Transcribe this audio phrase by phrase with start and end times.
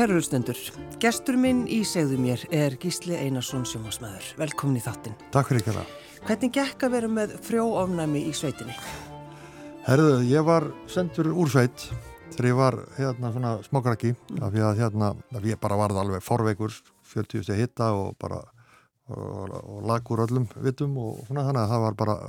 [0.00, 0.56] Kærur stendur,
[0.96, 4.30] gestur minn í segðu mér er Gísli Einarsson sjómasmæður.
[4.38, 5.12] Velkomin í þáttinn.
[5.28, 5.90] Takk fyrir ekki það.
[6.24, 8.78] Hvernig gekk að vera með frjóofnæmi í sveitinni?
[9.84, 11.84] Herðu, ég var sendur úr sveit
[12.30, 14.40] þegar ég var hérna svona smokkraki mm.
[14.40, 16.80] af því að hérna, af ég bara varð alveg forveikur,
[17.12, 21.74] 40 steg hitta og bara og, og, og lagur öllum vitum og svona þannig að
[21.74, 22.20] það var bara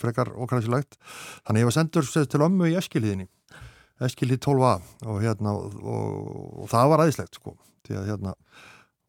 [0.00, 0.96] frekar okkræsilegt.
[1.44, 3.28] Þannig ég var sendur til ömmu í eskiliðinni
[4.06, 4.74] Eskilí 12a
[5.10, 6.18] og hérna og, og,
[6.64, 8.34] og það var aðeinslegt sko því að hérna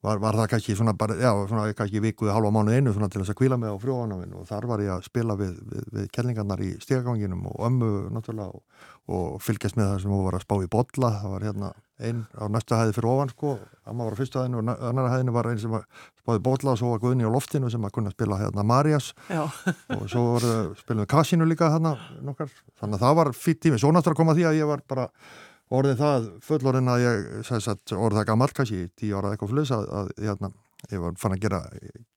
[0.05, 3.21] var, var það kannski svona bara, já, svona kannski vikuði halva mánu einu svona til
[3.21, 6.07] þess að kvíla mig á frjóðanaminn og þar var ég að spila við, við, við
[6.15, 8.63] kellingarnar í stegaganginum og ömmu náttúrulega
[9.09, 12.21] og fylgjast með það sem hún var að spá í botla, það var hérna einn
[12.31, 13.55] á næsta hæði fyrir ofan sko,
[13.89, 15.75] amma var á fyrsta hæðinu og annar hæðinu var einn sem
[16.21, 19.11] spáði botla og svo var Guðni á loftinu sem að kunna spila hérna Marias.
[19.97, 20.47] Og svo var,
[20.79, 24.31] spilum við Cassinu líka hérna nokkar, þannig að það var fýtt tími, svo náttúrulega kom
[24.33, 25.07] að því að ég var bara
[25.69, 27.27] orðin það fullorinn að ég
[27.93, 30.51] orðið það gammal kannski tíu ára eitthvað flus að, að hérna,
[30.93, 31.59] ég var fann að gera,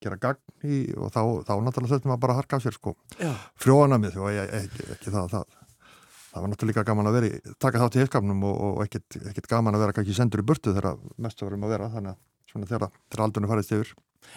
[0.05, 2.95] gera gagn í og þá, þá náttúrulega þurftum að bara harka af sér sko.
[4.23, 5.17] Og ég, ekki, ekki
[6.33, 9.51] það, var náttúrulega gaman að vera í taka þátt í heilskapnum og, og ekkit, ekkit
[9.51, 12.89] gaman að vera kannski sendur í burtu þegar mestu varum að vera þannig að þegar,
[13.27, 13.93] aldunni farist yfir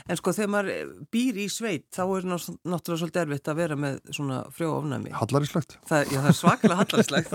[0.10, 4.00] En sko þegar maður býr í sveit þá er náttúrulega svolítið erfitt að vera með
[4.16, 5.14] svona frjó ofnæmi.
[5.16, 5.78] Hallaríslegt.
[5.90, 7.34] Það, já það er svakalega hallaríslegt.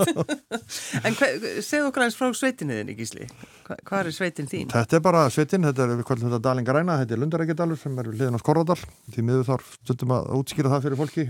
[1.06, 1.18] en
[1.64, 3.28] segð okkar aðeins frá sveitinni þinn í gísli.
[3.66, 4.70] Hva, hvað er sveitin þín?
[4.74, 8.10] Þetta er bara sveitin, þetta er við kvöldum þetta Dalingaræna, þetta er Lundarækjadalur sem er
[8.12, 8.78] liðan á Skorradal.
[9.14, 11.26] Því miður þarf stundum að útskýra það fyrir fólki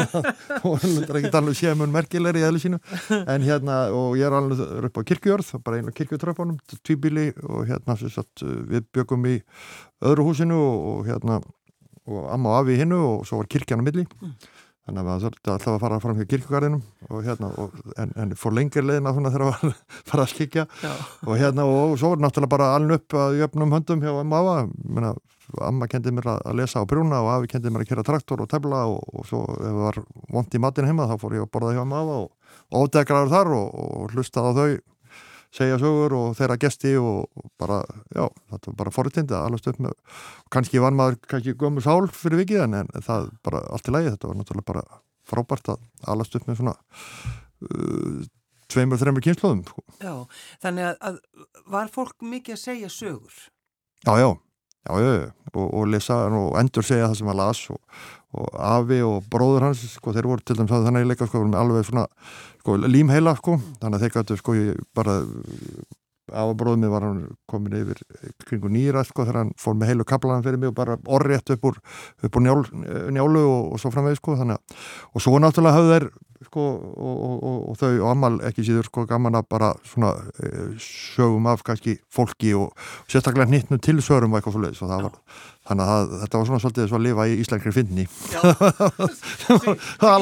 [0.68, 2.82] og Lundarækjadalur sé mun merkilegri í eðlu sínu.
[3.22, 7.98] En hérna, og ég er alveg upp á kirkjörð, bara einu kirkjötröfbónum, tvíbíli og hérna
[8.72, 9.38] við byggum í
[10.02, 11.40] öðru húsinu og, og hérna
[12.10, 14.06] og amma og afi hinnu og svo var kirkjan á milli.
[14.22, 14.34] Mm.
[14.82, 18.32] þannig að það þurfti alltaf að fara fram hjá kirkjugarðinum og hérna og, en, en
[18.34, 19.68] fór lengir leðina þegar það
[20.10, 20.64] var að skikja
[21.22, 24.40] og hérna og, og svo var náttúrulega bara aln upp að jöfnum höndum hjá amma
[24.42, 25.14] og afa.
[25.62, 28.50] Amma kendið mér að lesa á brúna og afi kendið mér að kera traktor og
[28.50, 29.98] tefla og svo ef það var
[30.34, 32.30] vond í matin heima þá fór ég að borða hjá amma og
[32.72, 34.91] ódegraður þar og hlustaði á þau
[35.52, 37.82] segja sögur og þeirra gesti og bara,
[38.14, 39.96] já, þetta var bara forutindi að alveg stöfn með,
[40.54, 44.30] kannski var maður kannski gömur sál fyrir vikið en það bara allt í lægi, þetta
[44.30, 44.84] var náttúrulega bara
[45.28, 45.82] frábært að
[46.14, 46.76] alveg stöfn með svona
[47.68, 48.22] uh,
[48.72, 49.84] tveimur, þreimur kynnslóðum sko.
[50.00, 50.14] Já,
[50.64, 53.44] þannig að, að var fólk mikið að segja sögur?
[54.02, 54.30] Já, já,
[54.88, 55.30] já, já, já.
[55.52, 57.80] Og, og lesa og endur segja það sem að las og,
[58.32, 61.88] og Afi og bróður hans, sko, þeir voru til dæmis að þannig leika, sko, alveg
[61.88, 62.06] svona
[62.62, 64.56] sko, límheila sko, þannig að þeir gætu sko
[64.96, 65.18] bara
[66.32, 68.02] afabróðum var hann komin yfir
[68.46, 71.70] kringu nýra sko þegar hann fór með heilu kaplaðan fyrir mig og bara orðrétt upp
[71.70, 71.80] úr,
[72.22, 72.64] upp úr njál,
[73.14, 76.08] njálu og, og svo framveg sko þannig að og svo náttúrulega hafðu þeir
[76.46, 80.12] sko og, og, og þau og Amal ekki síður sko gaman að bara svona
[80.42, 80.50] e,
[80.82, 82.72] sögum af kannski fólki og
[83.10, 85.18] sérstaklega hnittnum til sögum og eitthvað þess og það var
[85.72, 88.06] þannig að þetta var svona svolítið svo að lifa í Íslandri finni
[90.02, 90.12] það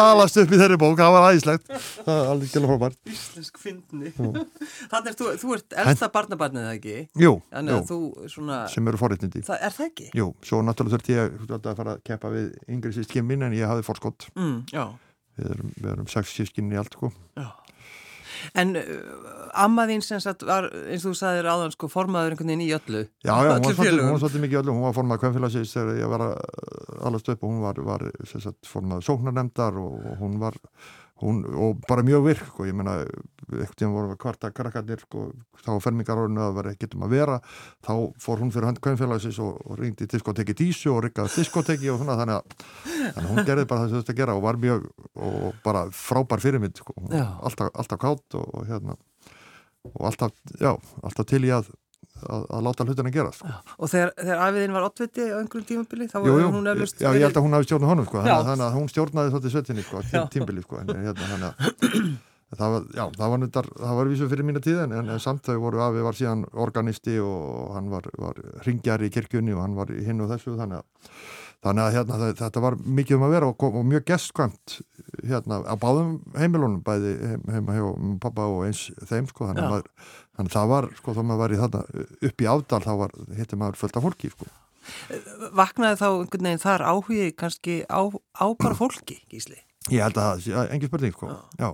[0.00, 1.70] alast upp í þeirri bók það var æðislegt.
[2.06, 2.98] Það er alveg gæla frábært.
[3.12, 4.12] Íslensk finni
[4.92, 6.96] þannig að þú, þú ert elsta barnabarnið eða ekki?
[7.22, 7.34] Jú,
[7.70, 7.98] jú.
[8.32, 8.62] svona...
[8.72, 10.08] sem eru forreitindi Er það ekki?
[10.16, 13.68] Jú, svo náttúrulega þurfti ég að fara að keppa við yngri sískinn minn en ég
[13.68, 14.58] hafði fórskott mm,
[15.36, 17.12] við erum, erum sex sískinn í allt sko.
[17.36, 17.50] Já
[18.58, 18.96] En uh,
[19.64, 23.04] ammaðinn sem sagt var, eins og þú sagðir áðan, sko, formaður einhvern veginn í öllu.
[23.24, 24.76] Já, já, hún var, svolítið, hún var svolítið mikið í öllu.
[24.76, 26.26] Hún var formaður kvemmfélagsins þegar ég var
[27.06, 30.60] allast upp og hún var, var sagt, formaður sóknarnemdar og hún var
[31.22, 32.98] hún, og bara mjög virk og ég menna,
[33.46, 35.22] ekkert tíma voru kvarta krakkarnir og sko,
[35.64, 37.38] þá fermingarorinu að vera getum að vera,
[37.86, 37.92] þá
[38.22, 42.40] fór hún fyrir handkvæmfélagsins og, og ringdi diskoteki Dísu og rikkaði diskoteki og svona þannig
[42.40, 44.86] að, þannig að hún gerði bara það sem þetta gera og var mjög,
[45.16, 48.98] og bara frábær fyrirmynd, sko, alltaf, alltaf kátt og, og hérna
[49.86, 50.72] og alltaf, já,
[51.02, 51.70] alltaf til í að
[52.22, 53.56] að, að láta hlutin að gera sko.
[53.76, 57.26] Og þegar, þegar afiðin var oddviti á einhverjum tímabili þá var hún eflust Já, ég
[57.26, 60.02] held að hún hafi stjórnað honum sko, þannig að hún stjórnaði svolítið svetinni sko,
[60.32, 61.54] tímbili sko, en hérna hann að
[62.58, 65.48] það var, já, það var nýttar, það var vísu fyrir mína tíðin en, en samt
[65.48, 69.74] þau voru afið var síðan organisti og hann var, var ringjar í kirkjunni og hann
[69.78, 71.10] var hinn og þessu þannig að
[71.64, 74.76] Þannig að hérna, þetta var mikið um að vera og, og mjög gestkvæmt
[75.26, 77.14] hérna, á báðum heimilunum, bæði
[77.48, 77.86] heima hjá
[78.22, 81.54] pappa og eins þeim sko, þannig, maður, þannig að það var, sko, þá maður var
[81.54, 81.82] í þarna
[82.28, 84.50] upp í ádal, þá var, hittir maður fullt af fólki, sko.
[85.56, 89.58] Vaknaði þá einhvern veginn þar áhugið kannski á, á bara fólki, Gísli?
[89.90, 91.72] Ég held að það engin spurning, sko, já, já.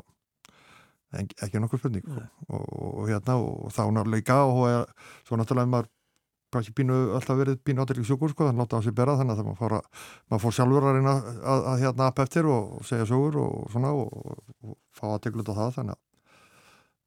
[1.12, 2.23] En, ekki nokkur spurning, sko.
[2.49, 2.62] og,
[3.02, 4.94] og hérna, og þá náttúrulega og
[5.26, 5.90] svo náttúrulega maður
[6.52, 9.40] kannski bínu alltaf verið bínu átilík sjúkur sko, þannig að láta á sig bera þannig
[9.40, 12.49] að maður fór, að, maður fór sjálfur að reyna að, að, að hérna app eftir
[12.52, 15.96] og, segja sögur og svona og, og, og fá að tegla út á það þannig
[15.99, 16.02] að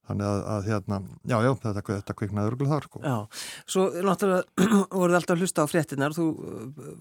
[0.05, 2.99] þannig að, að hérna, já, já, þetta, þetta kviknaði örgulega þar, sko.
[3.01, 4.67] Já, svo náttúrulega
[4.99, 6.27] voruð alltaf að hlusta á fréttinar, þú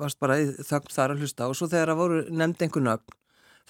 [0.01, 3.19] varst bara í þögn þar að hlusta og svo þegar að voru nefnd einhvern ögn,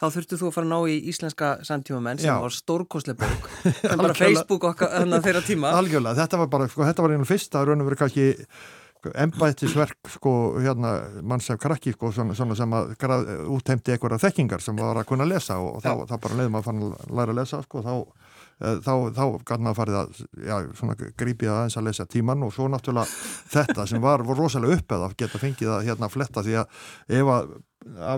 [0.01, 2.39] þá þurftu þú að fara að ná í íslenska sandtímamenn sem Já.
[2.43, 3.51] var stórkoslega bók,
[3.81, 4.17] sem bara.
[4.19, 5.75] Facebook okkar að þeirra tíma.
[5.79, 8.31] Algjörlega, þetta var bara, sko, þetta var einu fyrsta raun og verið kannski
[9.21, 10.31] embættisverk, sko,
[10.65, 15.01] hérna mann sem krakki, sko, svona, svona sem að grað, útheimti einhverja þekkingar sem var
[15.01, 17.61] að kunna lesa og, og þá, þá bara leiðum að fann að læra að lesa,
[17.67, 22.09] sko, þá eh, þá, þá gæti maður farið að já, svona grípið aðeins að lesa
[22.17, 23.21] tíman og svo náttúrulega
[23.53, 26.83] þetta sem var, var rosalega uppið að geta fengið að hérna fletta því að
[27.21, 27.55] ef að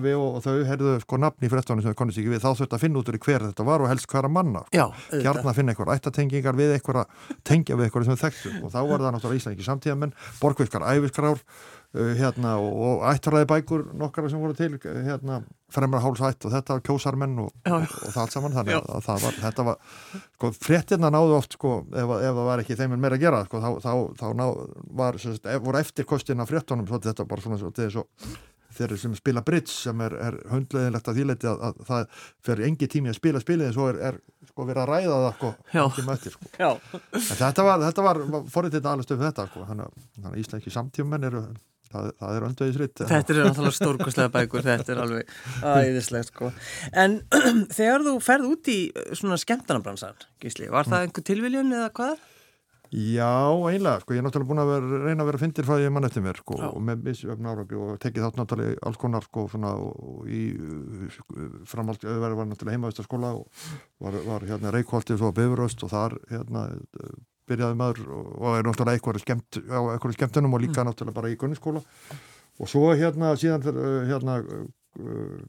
[0.06, 2.50] við og, og þau heyrðu sko nafn í frettunum sem við konumst ekki við, þá
[2.60, 4.76] þurfti að finna út úr hver þetta var og helst hverja manna sko.
[5.24, 7.06] Hjarna að finna einhver ættatengingar við einhverja
[7.48, 11.42] tengja við einhverja sem við þekktum og þá var það náttúrulega íslenski samtíðamenn, borgvirkar æfiskrár
[11.42, 15.42] uh, hérna og, og ættarlæði bækur nokkara sem voru til hérna
[15.74, 18.52] fremra hálsætt og þetta kjósarmenn og, og, það allt saman.
[18.54, 19.80] Þannig að, að það var, þetta var
[20.36, 23.40] sko fréttina náðu oft sko ef, ef það var ekki þeim en meira að gera
[23.48, 23.90] sko þá, þá,
[24.20, 24.44] þá ná,
[25.02, 28.06] var, sagt, ef- voru eftirkostin af fréttunum svo þetta bara svona svo, svo
[28.80, 32.88] þeir sem spila bridge sem er, er hundleðilegt að þýleiti að, að það fer engi
[32.92, 34.18] tími að spila spilið en svo er, er
[34.50, 35.52] sko verið að ræða það sko,
[36.16, 36.50] eftir, sko.
[37.42, 38.20] Þetta var, þetta var
[38.52, 39.64] forrið þetta alveg stöfum þetta sko.
[39.70, 39.88] þannig
[40.26, 41.42] að- íslenski samtíumenn eru
[41.86, 46.52] það, það er öndvegisritt þetta er náttúrulega stórkoslega bækur, þetta er alveg æðislegt sko.
[46.92, 47.18] En
[47.78, 48.78] þegar þú ferð út í
[49.16, 52.16] svona skemmtanabransan, Gísli, var það einhver tilviljun eða hvað?
[52.94, 56.06] Já, einlega, sko, ég er náttúrulega búin að vera, reyna að vera fyndir ég mann
[56.06, 56.68] eftir mér, sko, Já.
[56.70, 60.42] og með misjöfn áraki og tekið þátt náttúrulega alls konar, sko, svona, og í
[61.66, 63.64] framhald, auðverði var náttúrulega heimavistaskóla og
[63.98, 66.68] var, var hérna Reykjóldi svo að Bifuröst og þar, hérna,
[67.50, 71.38] byrjaði maður og, er náttúrulega eitthvað skemmt, á eitthvað skemmtunum og líka náttúrulega bara í
[71.40, 71.82] gunniskóla
[72.56, 75.44] og svo hérna, síðan, eh, hérna, eh,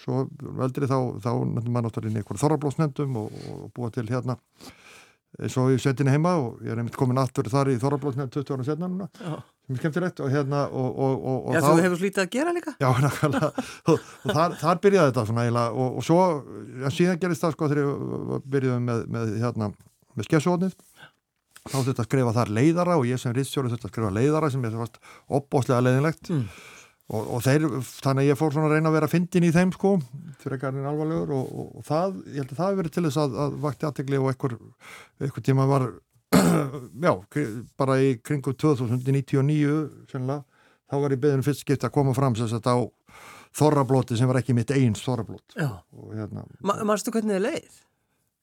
[0.00, 1.32] svo veldri þá, þá
[1.68, 2.16] maður náttúrulega
[5.38, 8.54] eins og í svetinni heima og ég er einmitt komin aftur þar í Þorrablóknir 20
[8.56, 11.84] ára setna núna sem er skemmtilegt og hérna og, og, og, og Já þá, þú
[11.84, 12.72] hefur slítið að gera líka?
[12.82, 13.50] já, nákvæmlega
[13.94, 16.18] og, þar, þar byrjaði þetta svona eiginlega og, svo,
[16.82, 19.70] já, síðan gerist það sko þegar byrjuðum með, með hérna,
[20.18, 20.74] með skessóðnið
[21.60, 24.62] þá þurfti að skrifa þar leiðara og ég sem rýstjóri þurfti að skrifa leiðara sem
[24.66, 25.00] ég fannst
[25.38, 26.44] opbóðslega leiðinlegt Mm.
[27.10, 27.64] Og, og þeir,
[28.04, 29.94] þannig að ég fór svona að reyna að vera fyndin í þeim sko,
[30.42, 33.20] fyrir ekki alvarlegur og, og, og það, ég held að það hefur verið til þess
[33.24, 34.54] að, að vakti aðtegli og einhver,
[35.20, 35.88] einhver tíma var
[37.06, 37.12] já,
[37.80, 39.74] bara í kringum 2099
[40.12, 40.44] sennilega,
[40.90, 42.78] þá var ég beðinu fyrst skipt að koma fram sem sagt á
[43.58, 45.72] þorrablóti sem var ekki mitt eins þorrablót Já.
[46.14, 47.80] hérna, Ma Manstu hvernig þið leið?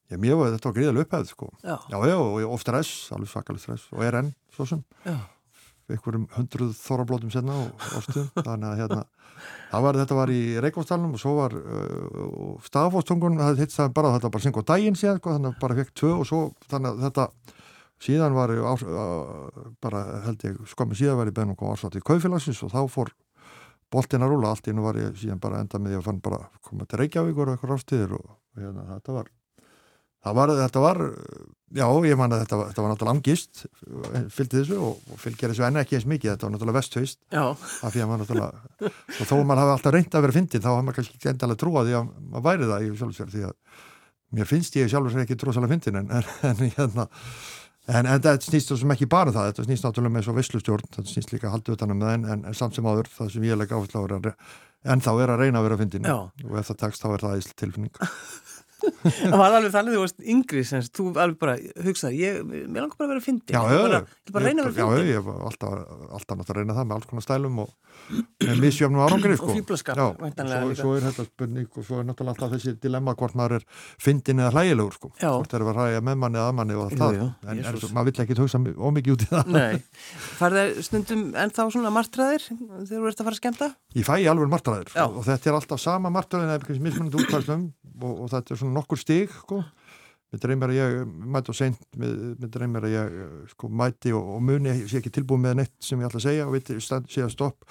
[0.08, 3.32] já, mér var þetta var gríðalega upphæð sko, Já, já, já, og, og stress alveg
[3.32, 4.84] svakalega stress, og er enn svo sem.
[5.08, 5.16] Já,
[5.92, 9.04] einhverjum hundruð þorrablótum senna og ástuðum, þannig að hérna
[9.86, 14.28] var, þetta var í Reykjavstalunum og svo var uh, staðfóstungun það hitt það bara, þetta
[14.28, 16.90] var bara syngu á daginn síðan sko, þannig að bara fekk tvö og svo þannig
[16.92, 17.28] að þetta
[18.08, 22.04] síðan var ég uh, bara held ég skömmi síðan var ég beðnum koma ásátt í
[22.06, 23.14] kaufélagsins og þá fór
[23.94, 26.44] boltin að rúla, allt í nú var ég síðan bara enda með að fann bara
[26.68, 29.32] koma til Reykjavíkur og eitthvað ástíðir og, og hérna þetta var
[30.26, 31.02] var, þetta var
[31.76, 33.64] já, ég man að þetta var, þetta var náttúrulega angist
[34.34, 38.04] fylgdi þessu og, fylgir þessu enn ekki eins mikið, þetta var náttúrulega vesthaust af því
[38.04, 40.88] að maður náttúrulega og þó að maður hafi alltaf reynd að vera fyndin þá hafa
[40.88, 43.56] maður kannski ekki endalega trúa því að maður væri það í sjálfur sér því að
[44.38, 47.08] mér finnst ég sjálfur sér ekki drosalega fyndin en, en, en, hérna,
[47.88, 50.88] en, en þetta snýst þessum ekki bara um það þetta snýst náttúrulega með svo veslustjórn
[50.92, 53.68] þetta snýst líka að halda utanum með en, samt sem áður það sem ég er
[53.68, 54.34] að
[54.88, 56.16] en þá er að reyna að vera fyndin Já.
[56.18, 57.98] og ef það tekst þá er það æsl tilfinning
[58.78, 61.56] það var alveg þannig þú varst yngri sem sagt, þú alveg bara
[61.86, 63.54] hugsaði, ég, mér langar bara að vera fyndin.
[63.56, 65.12] Já, ég bara, ég bara reyna að vera Já, fyndin.
[65.14, 65.72] ég var alltaf,
[66.18, 67.70] alltaf að reyna það með alls konar stælum og
[68.48, 69.50] með misjöfnum árangri sko.
[69.50, 73.12] Og Já, væntanlega svo, svo er þetta spurning og svo er náttúrulega alltaf þessi dilemma
[73.18, 73.64] hvort maður er
[74.02, 75.08] fyndin eða hlægilegur sko.
[75.18, 77.14] Hvort er að hlæja með manni eða að manni og allt það.
[77.48, 79.46] en, svo, maður vill ekki hugsa ómikið út í það.
[80.40, 83.28] Farið stundum en þá svona martraðir þegar þú ert að
[88.68, 89.64] Ég alveg þetta þetta svona nokkur stig sko.
[90.28, 92.18] Mér dreymir að ég mæti og seint, mér,
[92.52, 93.14] dreymir að ég
[93.54, 96.26] sko, mæti og, og muni, ég sé ekki tilbúið með neitt sem ég ætla að
[96.26, 97.64] segja og viti, sé að stopp.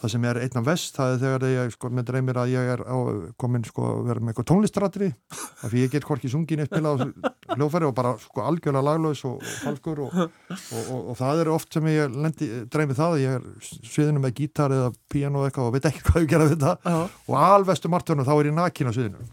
[0.00, 2.82] Það sem er einna vest, það er þegar ég, sko, mér dreymir að ég er
[2.82, 2.98] á,
[3.38, 7.04] komin sko, að vera með eitthvað tónlistratri, af því ég get hvorki sungin spila á
[7.54, 10.18] hljófæri og bara sko, algjörlega laglaus og, og falskur og,
[10.96, 14.74] og, það er oft sem ég lendi, dreymi það að ég er sviðinu með gítar
[14.74, 17.00] eða píano eitthvað og veit ekki hvað ég gera við Já.
[17.06, 19.30] og alvestu martunum þá er ég nakin á sviðinu.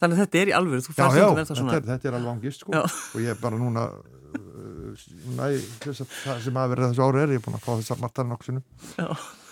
[0.00, 1.84] Þannig að þetta er í alvöru, þú Já, fær já, stundum ennþá þetta svona er,
[1.90, 2.82] þetta er alveg angist sko Já.
[2.88, 5.04] og ég er bara núna uh,
[5.36, 5.44] næ,
[5.84, 8.00] þess að það sem að vera þessu ári er ég er búin að fá þessar
[8.04, 8.62] martar nokksinu
[8.96, 9.08] Já.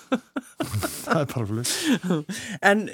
[1.04, 2.30] það er bara flug
[2.70, 2.84] En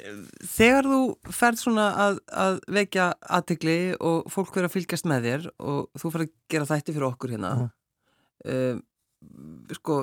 [0.51, 0.99] þegar þú
[1.37, 3.05] ferð svona að, að vekja
[3.37, 7.07] aðtegli og fólk verður að fylgjast með þér og þú fer að gera þætti fyrir
[7.13, 7.71] okkur hérna Mhm.
[8.51, 8.83] um,
[9.73, 9.95] sko,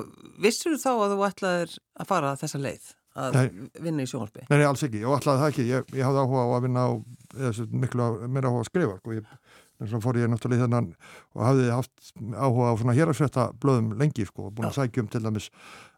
[0.43, 3.49] vissur þú þá að þú ætlaðir að fara þessa leið að
[3.83, 4.45] vinna í sjónvarpi?
[4.49, 6.85] Nei, nei, alls ekki, og alltaf það ekki ég, ég hafði áhuga á að vinna
[6.85, 6.91] á
[7.37, 9.17] eða, miklu meira áhuga að skrifa sko.
[9.17, 9.33] ég,
[9.83, 10.87] en svo fór ég náttúrulega í þennan
[11.33, 15.23] og hafði haft áhuga á svona héragsfjöta blöðum lengi, sko, búin að sækja um til
[15.25, 15.49] dæmis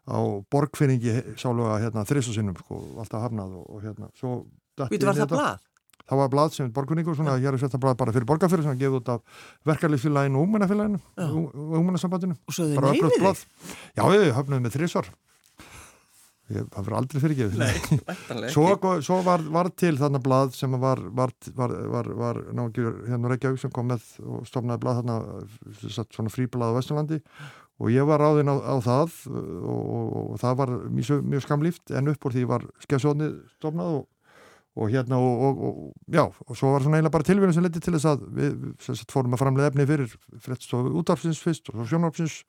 [0.06, 0.18] á
[0.52, 4.44] borgfinningi sáluga hérna þrisusinnum, sko, alltaf hafnað og, og hérna, svo
[4.76, 5.64] Vítu, ég var það blað?
[6.06, 9.46] Það var blað sem borgfinningur, svona héragsfjöta blað bara fyrir borgarfyrir sem gefið út af
[9.66, 11.26] verkarlýsfélaginu og úmennafélaginu, Já.
[11.80, 13.40] úmennasambandinu Og svo þau neyðið blað.
[13.96, 15.08] Já, við höfnum með þrísvar
[16.46, 17.58] Ég, það fyrir aldrei fyrirgefið.
[17.58, 18.68] Nei, Svo,
[19.02, 23.62] svo var, var til þarna blað sem var, var, var, var, var náttúrulega hérna Reykjavík
[23.64, 25.16] sem kom með og stofnaði blað þarna
[26.14, 27.18] svona fríblað á Vesturlandi.
[27.82, 31.92] Og ég var ráðinn á, á það og, og, og það var mjög, mjög skamlíft
[31.98, 34.06] en upp úr því var skefsóðni stofnað og,
[34.76, 35.60] og hérna og,
[36.08, 38.96] já, og svo var svona eiginlega bara tilvíðin sem leti til þess að við sem
[38.96, 41.82] sagt, fórum að framlega efni fyrir frettstofu útafsins fyrst og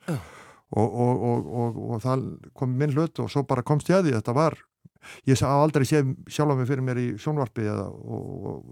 [0.07, 0.15] Já.
[0.15, 2.25] og, og, og, og, og það
[2.57, 4.57] kom minn hlut og svo bara komst ég að því þetta var
[5.29, 7.85] ég sá aldrei sjálf mig fyrir mér í sjónvarpi eða,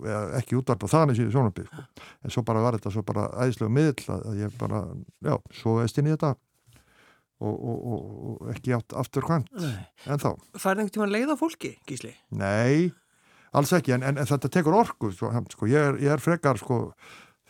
[0.04, 1.86] eða ekki útvarp og þannig í sjónvarpi sko.
[2.26, 4.82] en svo bara var þetta svo bara æðislega miðl að ég bara,
[5.24, 6.34] já, svo veist inn í þetta
[7.46, 8.04] og, og, og,
[8.42, 9.86] og ekki átt aftur kvant Nei.
[10.08, 12.12] en þá, Færði einhvern tímann leið á fólki, Gísli?
[12.36, 12.92] nei
[13.56, 16.60] alls ekki, en, en, en þetta tekur orku hann- sko, ég, er, ég er frekar
[16.60, 16.90] sko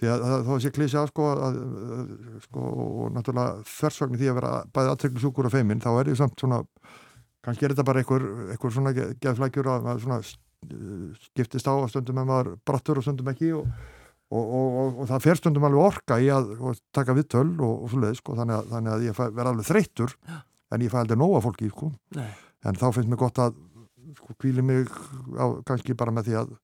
[0.01, 1.59] því að það- sé klísi að sko, að,
[2.45, 6.39] sko og náttúrulega þversvagn því að vera bæði aðtryklusjúkur og feimin, þá er ég samt
[6.39, 6.63] svona
[7.45, 8.25] kannski er þetta bara einhver,
[8.55, 10.19] einhver svona ge- geðflækjur að svona
[11.29, 13.67] skiptist á að stundum með maður brattur og stundum ekki og,
[14.33, 16.49] og, og, og, það fer stundum alveg orka í að
[16.95, 19.69] taka viðtöl og, og svo leið sko, þannig, að, þannig að ég fæ, verð alveg
[19.69, 20.15] þreyttur
[20.73, 21.91] en ég fæ aldrei nóga fólki sko.
[22.17, 22.31] Nei.
[22.65, 23.53] en þá finnst mér gott að
[24.17, 24.89] sko, kvíli mig
[25.37, 26.55] á, kannski bara með því að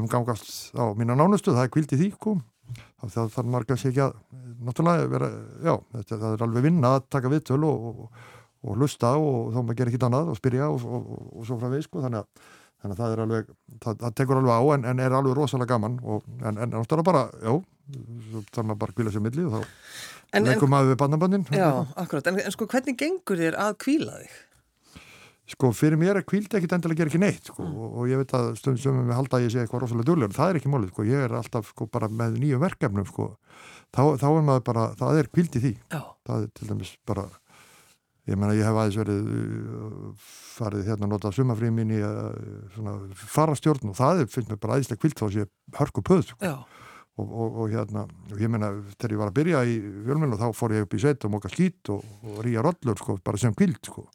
[0.00, 2.38] umgangast á mína nánustu, það er kvíld í því sko.
[3.00, 4.14] Þá þarf ekki að
[4.60, 5.30] náttúrulega vera,
[5.64, 8.24] já, þetta, það er alveg vinna að taka viðtöl og, og,
[8.60, 11.86] og hlusta og þá maður gerir ekkit annað og spyrja og, og, svo frá við
[11.88, 13.48] sko, þannig að Þannig að það er alveg,
[13.84, 17.04] það, það tekur alveg á en, en er alveg rosalega gaman og, en, en náttúrulega
[17.10, 17.50] bara, já,
[18.54, 21.44] þarf maður bara að kvíla sér milli og þá leikum maður við barnabandin.
[21.52, 21.68] já,
[22.00, 22.30] akkurat.
[22.30, 24.38] En, en sko, hvernig gengur þér að kvíla þig?
[25.50, 28.20] Sko, fyrir mér er kvíld ekkit endilega að gera ekki neitt, sko, og, og ég
[28.20, 30.70] veit að stundum sem við halda að ég sé eitthvað rosalega duglegur, það er ekki
[30.70, 33.26] málið, sko, ég er alltaf, sko, bara með nýjum verkefnum, sko,
[33.90, 36.00] þá, þá er maður bara, það er kvíld í því, Já.
[36.30, 37.26] það er til dæmis bara,
[38.30, 42.26] ég meina, ég hef aðeins verið uh, farið hérna að nota sumafríð mín í uh,
[42.76, 45.48] svona farastjórn og það er, finnst mér bara aðeinslega kvíld þá sé
[45.80, 46.38] hörku pöð, sko.
[46.46, 46.54] Já.
[47.18, 50.46] og, og, og hérna, og ég meina þegar ég var að byrja í fjölmennu þá
[50.54, 53.56] fór ég upp í sveit og móka skít og, og ríja rollur sko, bara sem
[53.56, 54.06] kvíld sko.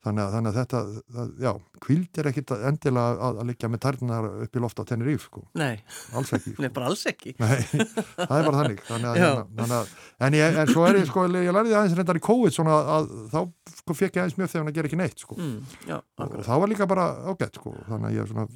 [0.00, 0.78] Þannig, að, þannig að þetta
[1.14, 1.50] það, já,
[1.84, 5.26] kvíld er ekkit að- endilega að, að liggja með tærnar upp í loft á Tenerife
[5.26, 5.74] sko, Nei,
[6.16, 7.34] alls ekki nei, bara alls ekki.
[7.40, 9.92] Nei, það er bara þannig, þannig að, hérna, þannig að
[10.30, 13.10] en, ég, en svo er ég sko, ég lærði aðeins reyndar í COVID svona að
[13.34, 13.38] þá
[13.80, 16.24] sko fekk ég aðeins mjög þegar hann að gera ekki neitt sko Mm, já, og
[16.24, 16.46] akkurat.
[16.48, 18.48] það var líka bara ágætt sko þannig að ég er svona,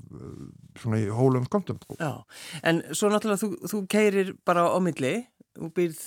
[0.83, 1.97] svona í hólum skomtum sko.
[2.01, 2.11] Já,
[2.65, 5.15] en svo náttúrulega þú, þú keirir bara á milli,
[5.57, 6.03] þú býrð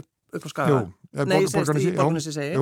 [0.00, 0.70] upp, upp á skaga.
[0.72, 2.56] Jú, eh, Nei, borg- sérst í Borgarnesi, segi.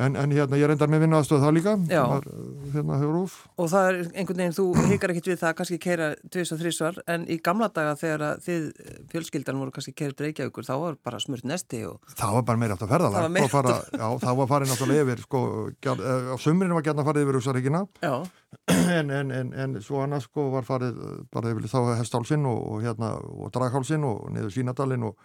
[0.00, 1.74] En, en hérna, ég reyndar með vinnaðastöð það líka.
[2.10, 2.28] Var,
[2.74, 6.08] hérna hefur úf og það er einhvern veginn, þú hikar ekkit við það kannski keira
[6.32, 10.24] tvis og þrísvar, en í gamla daga þegar að þið eh, fjölskyldan voru kannski keirið
[10.26, 13.52] reykjaukur, þá var bara smurt nesti og það var bara meira aftur ferðalag Það var
[13.52, 15.42] fara, já, það var farið náttúrulega yfir sko,
[15.84, 18.14] gjar, uh, á sumrinu var gætna farið yfir Úsaríkina já,
[18.98, 20.96] en, en, en, en svo annars sko var farið
[21.34, 25.18] bara yfir þá hestálsinn og, og hérna og draghálsinn og niður Sínadalinn og,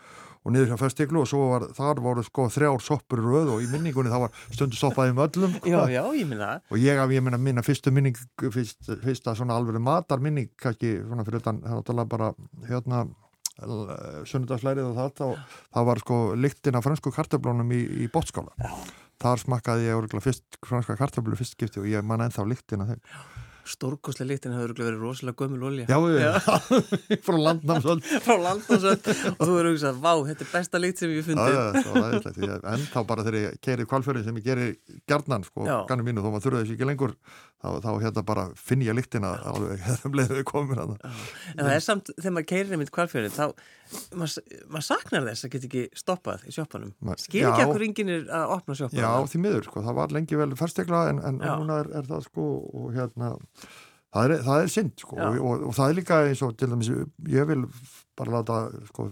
[0.45, 3.69] og niður hjá festiklu og svo var þar voru sko þrjár soppur röð og í
[3.71, 7.25] minningunni það var stundu soppaði með öllum já, já, ég minna og ég af, ég
[7.25, 11.71] meina, minna fyrstu minning fyrst, fyrsta svona alveg matar minning kannski svona fyrir utan, það
[11.71, 12.33] er náttúrulega bara
[12.69, 13.05] hérna
[13.55, 18.51] sunnudagsleirið og það, þá, það var sko lyktin af fransku kartöflunum í, í bótskála
[19.21, 23.03] þar smakkaði ég fyrst franska kartöflu fyrst skipti og ég man ennþá lyktin af þeim
[23.65, 25.85] Stórkoslega líktin hefur verið rosalega gömul olja.
[25.89, 26.33] já, já.
[27.25, 31.25] frá landnámsöld Frá landnámsöld og þú verður hugsað, vá, þetta er besta líkt sem ég
[31.25, 32.39] Já, já, æðislegt.
[32.45, 34.67] Ég- en þá bara þegar ég keiri kvalfjörðin sem ég geri
[35.09, 35.77] gjarnan sko, Já.
[35.89, 37.15] gannu mínu, þó maður þurfa þessu ekki lengur
[37.65, 42.11] þá, þá hérna bara finn ég lyktina alveg, hefðum leiðið komin En það er samt,
[42.19, 43.45] þegar maður keirir einmitt kvalfjörðin, þá,
[44.17, 46.93] maður, maður saknar þess að geta ekki stoppað í sjoppanum.
[47.05, 49.03] Ma- Skil ekki hverju enginn er að opna sjoppanum.
[49.05, 52.25] Já, því miður, sko, það var lengi vel ferstekla en, en núna er, er það
[52.29, 52.47] sko
[52.81, 53.31] og hérna,
[54.15, 56.71] það er, það er synd sko og, og, og það er líka eins og til
[56.73, 56.91] dæmis,
[57.35, 57.65] ég vil
[58.15, 58.57] bara láta
[58.89, 59.09] sko,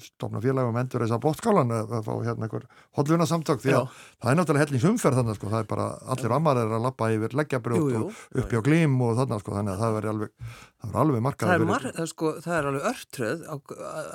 [0.00, 2.64] stofna félagum endur þess að bótskálan að fá hérna einhver
[2.96, 3.98] holluna samtök því að Já.
[4.22, 7.36] það er náttúrulega hellingsumferð þannig sko, það er bara allir ammar er að lappa yfir
[7.40, 11.22] leggjabrjótt og uppi á glím og þannig sko, þannig að það verður alveg það alveg
[11.26, 13.54] markað það mar sko, það er alveg örtröð á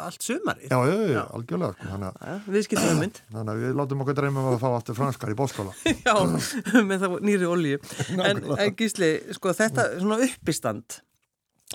[0.07, 3.23] allt sumari já, já, já, algjörlega sko, þannig, að, við skiltum um mynd.
[3.33, 5.73] Þannig að við látum okkur dreyma um að fá aftur franskar í bótskála
[6.07, 6.15] já,
[6.81, 7.81] með það nýri olju
[8.29, 11.01] en, en gísli, sko, þetta svona uppistand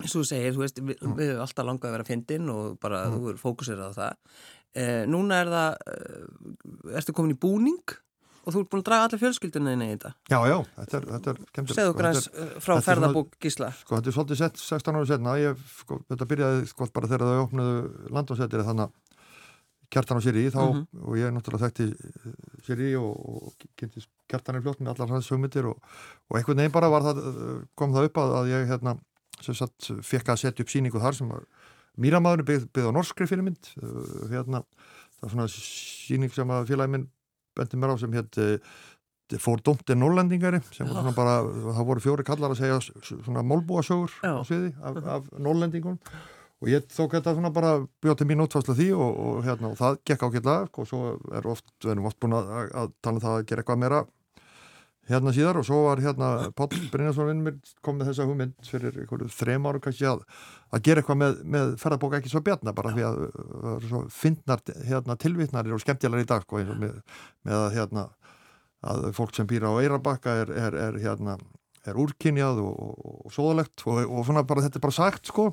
[0.07, 3.17] Svo segir, þú veist, við, við hefum alltaf langað að vera fyndin og bara mm.
[3.17, 4.37] þú er fókusirað á það.
[4.79, 7.97] Eh, núna er það, eh, ertu komin í búning
[8.49, 10.13] og þú ert búin að draga allir fjölskyldunni inn í þetta.
[10.31, 11.81] Já, já, þetta er, þetta er skemmtilegt.
[11.81, 13.73] Segðu okkur eins eh, frá ferðabók Gísla.
[13.81, 15.37] Sko, þetta er svolítið sett 16 ára setna.
[15.43, 17.83] Ég, sko, þetta byrjaði sko bara þegar þau opnaðu
[18.15, 18.97] landvásettir þannig að
[19.93, 21.05] kjartan á sér í þá mm -hmm.
[21.09, 21.87] og ég er náttúrulega þekkti
[22.67, 25.81] sér í og, og kynntist kjartan í fljótt með allar hans hugmyndir og,
[26.29, 27.23] og einhvern veginn bara það,
[27.75, 28.99] kom það upp að, að ég hérna
[29.45, 31.47] sem satt fekk að setja upp síningu þar sem var
[31.99, 33.73] Mýramadurinn byggð, byggð á norskri fyrirmynd.
[33.83, 34.61] Uh, hérna,
[35.17, 37.09] það var svona síning sem að félagi minn
[37.59, 38.39] bendi mér á sem hétt
[39.37, 44.15] fór domti nóllendingari sem var svona bara, það voru fjóri kallar að segja svona málbúasögur
[44.25, 45.99] á sviði af, af nóllendingun
[46.59, 49.99] og ég tók þetta svona bara bjóti mín útfærslu því og, og hérna og það
[50.09, 51.03] gekk ákveðlega og svo
[51.37, 54.01] er oft, við erum oft búin að, að tala um það að gera eitthvað meira
[55.09, 57.45] hérna síðar og svo var hérna Páll Brynjarsson
[57.85, 60.25] kom með þessa hugmynd fyrir einhverju þrem áru kannski að,
[60.73, 63.21] að gera eitthvað með, með ferðarbók ekki svo bjarna bara því að
[63.89, 66.99] það fyndnar hérna, tilvittnarir og skemmtilegar í dag sko, með,
[67.49, 68.09] með að hérna
[68.89, 71.39] að fólk sem býra á Eirabakka er, er, er hérna
[71.89, 75.51] er úrkynjað og, og, og sóðalegt og, og bara þetta er bara sagt sko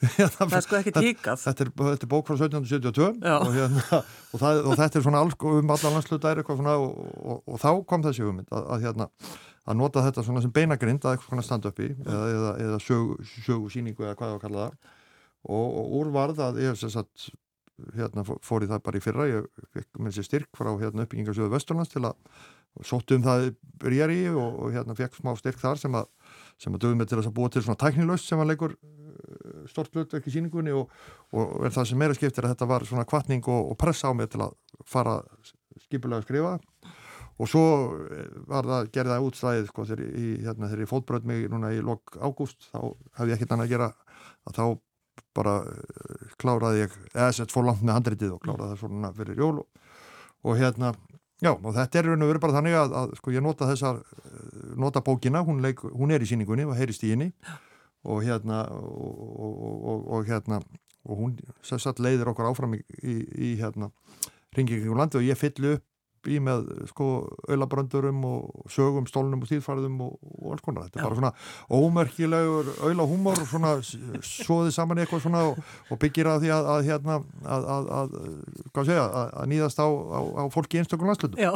[0.36, 3.08] það er sko ekki tíkað þetta, þetta, er bók frá 1772
[3.56, 4.00] hérna,
[4.32, 8.64] það, og þetta er svona alls um allar landslutar og þá kom þessi hugmynd að,
[8.64, 9.10] að, hérna,
[9.68, 13.18] að nota þetta svona sem beinagrind að eitthvað standa upp í eða, eða, eða sögu,
[13.44, 14.96] sögu síningu eða hvað það var að kalla það.
[15.50, 17.30] Og úrvarð að ég hef sagt
[17.96, 19.28] hérna fór í það bara í fyrra.
[19.30, 22.16] Ég fekk með sér styrk frá hérna uppbyggingarsjöðu Vesturlands til að
[22.86, 23.50] sóttu um það
[23.82, 26.10] byrjar í og, og hérna fekk smá styrk þar sem að
[26.60, 29.62] sem að dögum með til þess að búa til svona tæknilaust sem að leikur uh,
[29.70, 30.92] stort hlutverk í síningunni og,
[31.32, 34.16] og er það sem meira skiptir að þetta var svona kvartning og, og pressa á
[34.16, 34.56] mig til að
[34.88, 35.20] fara
[35.86, 36.54] skipulega að skrifa.
[37.40, 37.64] Og svo
[38.12, 42.18] eh, var það, gerði það útstæðið sko þegar ég, hérna, fótbröð mig núna í lok
[42.20, 42.80] ágúst þá
[43.16, 43.88] hafði ég ekkert annað að gera
[44.50, 44.64] að þá
[45.36, 49.40] bara uh, kláraði ég eða sett fór langt með handritið og kláraði það svona fyrir
[49.40, 50.92] jól og hérna
[51.40, 54.02] Já, og þetta er raun og veru bara þannig að, að sko ég nota þessar,
[54.20, 57.30] eh, nota bókina, hún, leik, hún er í síningunni og heyrist í henni.
[58.04, 60.60] Og hérna og, og, og hérna
[61.08, 63.90] og hún sérstaklega leiðir okkur áfram í, í, í hérna
[64.56, 65.86] ringingum landi og ég fyllu upp
[66.28, 67.06] í með sko
[67.48, 70.88] auðlabröndurum og sögum, stólnum og stíðfæriðum og, og alls konar.
[70.88, 71.08] Þetta er Já.
[71.08, 76.70] bara svona ómerkilegur auðlahúmor svona svoðið saman eitthvað svona og, og byggir að því að,
[76.74, 77.18] að hérna
[77.56, 77.90] að, að,
[78.74, 79.08] að segja,
[79.54, 81.40] nýðast á, á, á fólki í einstaklega landslutum.
[81.40, 81.52] Já,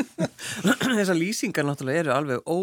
[1.00, 2.58] þessar lýsingar náttúrulega eru alveg ó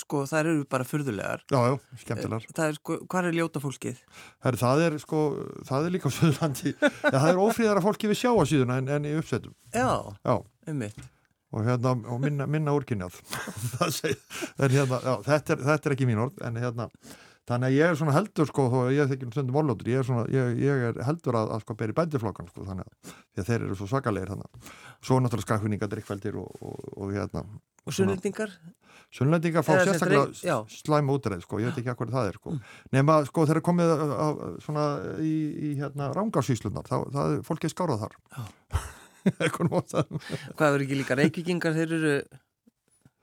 [0.00, 4.00] sko það eru bara fyrðulegar Já, já, skemmtilegar Það er sko, hvað er ljóta fólkið?
[4.46, 5.24] Her, það er sko,
[5.68, 6.74] það er líka á Suðurlandi
[7.14, 9.90] það er ofríðara fólki við sjá á síðuna en, en í uppsettum Já,
[10.30, 11.00] um mitt
[11.50, 13.16] og, hérna, og minna, minna úrkynjað
[14.60, 16.88] hérna, já, þetta, er, þetta er ekki mín orð en hérna
[17.50, 20.02] þannig að ég er svona heldur sko þó að ég þekki um stundum volóttur ég
[20.02, 23.48] er svona, ég, ég er heldur að, að sko beri bændiflokkan sko þannig að, að
[23.48, 27.46] þeir eru svo svakalegir þannig svo náttúrulega skakvinninga drikkveldir og, og, og hérna
[27.88, 28.50] Og sunnlendingar?
[29.10, 32.52] Sunnlendingar fá sérstaklega slæma útreið sko, ég veit ekki hvað það er sko.
[32.54, 32.74] Mm.
[32.94, 34.86] Nefn að sko þeir eru komið að, að, svona
[35.24, 38.18] í, í hérna rángarsýslunar, það, það er fólkið skárað þar.
[40.56, 42.14] hvað eru ekki líka reykvikingar, þeir eru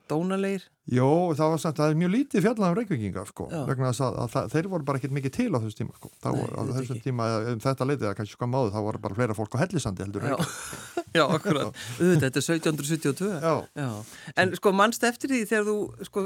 [0.08, 0.66] dónalegir?
[0.88, 3.60] Jó, það var samt, það er mjög lítið fjallan af reykvikingar sko, Já.
[3.68, 6.12] vegna þess að, að þeir voru bara ekkert mikið til á þessu tíma sko.
[6.24, 9.38] Þá, Nei, á þessum tíma, um þetta leitið, kannski sko máðu, þá voru bara fleira
[9.38, 10.38] fólk á hellisandi heldur Já,
[11.18, 13.32] Já akkurat, þetta er 1772
[13.76, 13.92] Já.
[14.40, 16.26] En sko mannst eftir því þegar þú sko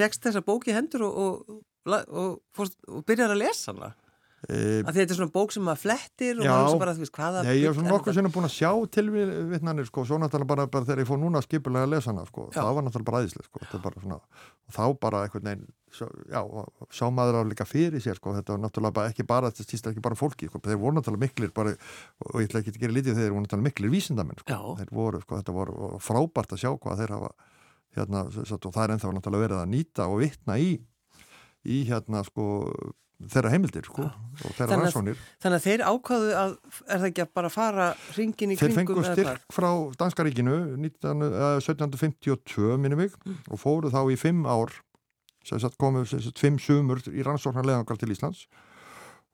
[0.00, 3.94] fegst þessa bóki hendur og, og, og, og byrjar að lesa hana
[4.48, 7.56] að þetta er svona bók sem maður flettir og maður bara þú veist hvaða Nei,
[7.60, 10.86] ég er svona nokkuð sem er búin að sjá tilvittnanir sko, svo náttúrulega bara, bara
[10.88, 13.80] þegar ég fór núna skipulega að lesa hana, sko, það var náttúrulega bara æðislega sko,
[13.84, 14.16] bara svona,
[14.64, 15.66] og þá bara eitthvað neinn,
[16.32, 16.40] já,
[16.96, 19.90] sá maður á líka fyrir sér, sko, þetta var náttúrulega bara ekki bara þetta stýst
[19.92, 21.76] ekki bara fólki, sko, þeir voru náttúrulega miklir bara,
[22.24, 24.56] og ég ætla ekki að gera lítið þeir voru náttúrulega miklir vísindamenn, sko,
[33.20, 34.04] sko, að og að þeirra heimildir sko,
[34.44, 36.54] og þeirra rannsónir Þannig að þeir ákvaðu að
[36.86, 40.56] er það ekki að bara fara ringin í þeir kringum Þeir fengu styrk frá Danskaríkinu
[40.80, 43.42] 1752 minnum mig mm.
[43.50, 44.72] og fóru þá í fimm ár
[45.80, 46.04] komu
[46.36, 48.46] fimm sumur í rannsóknarlegangar til Íslands.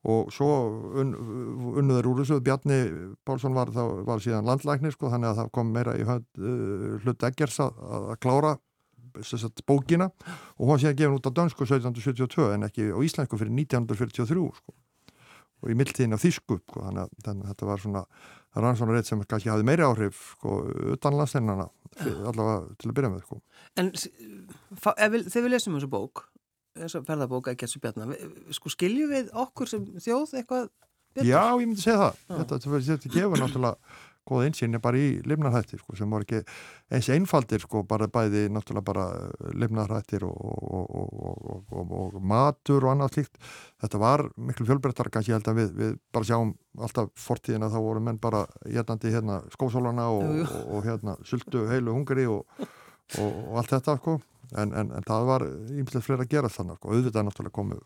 [0.07, 0.47] Og svo
[1.01, 1.15] un,
[1.81, 2.39] unnuður úr þessu.
[2.41, 2.79] Bjarni
[3.27, 3.73] Pálsson var,
[4.07, 7.81] var síðan landlæknir sko, þannig að það kom meira í hönd uh, hlut Eggers að,
[7.83, 8.53] að klára
[9.25, 10.11] sagt, bókina
[10.57, 14.77] og hún séðan gefin út á dönsku 1772 en ekki á íslensku fyrir 1943 sko
[15.65, 18.03] og í mildtíðin á þýsku sko, þannig, að, þannig að þetta var svona
[18.57, 20.57] rannsónarreit sem kannski hafði meiri áhrif sko,
[20.95, 21.69] utan landsteinana
[22.29, 23.39] allavega til að byrja með sko.
[23.81, 26.27] En þegar við lesum þessu bók
[26.77, 28.13] þessu ferðabók ekki þessu bjarnar
[28.57, 30.69] sko skiljum við okkur sem þjóð eitthvað
[31.17, 31.31] betur?
[31.31, 35.81] Já, ég myndi segja það þetta, þetta, þetta gefur náttúrulega góða einsýnni bara í lifnarhættir
[35.81, 36.43] sko, sem voru ekki
[36.95, 42.93] eins einfaldir sko, bara bæði náttúrulega bara eh, lifnarhættir og, og, og, og matur og
[42.95, 43.41] annað slíkt.
[43.83, 48.05] Þetta var miklu fjölbreyttar kannski held að við, við bara sjáum alltaf fortíðina þá voru
[48.05, 52.47] menn bara hérnandi hérna skósólana og hérna sultu heilu hungari og
[53.57, 54.19] allt þetta sko.
[54.55, 55.43] En, en, en það var
[55.75, 57.81] ímslega fleira að gera þannig sko, auðvitað náttúrulega komu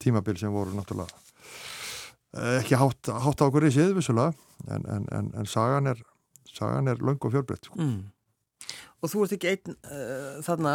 [0.00, 1.75] tímabil sem voru náttúrulega
[2.58, 4.34] ekki hátt, hátt á okkur í síðu vissulega
[4.68, 6.02] en, en, en, en sagan er
[6.56, 7.80] sagan er laung og fjörbreytt sko.
[7.80, 8.04] mm.
[9.04, 10.70] Og þú ert ekki einn uh, þarna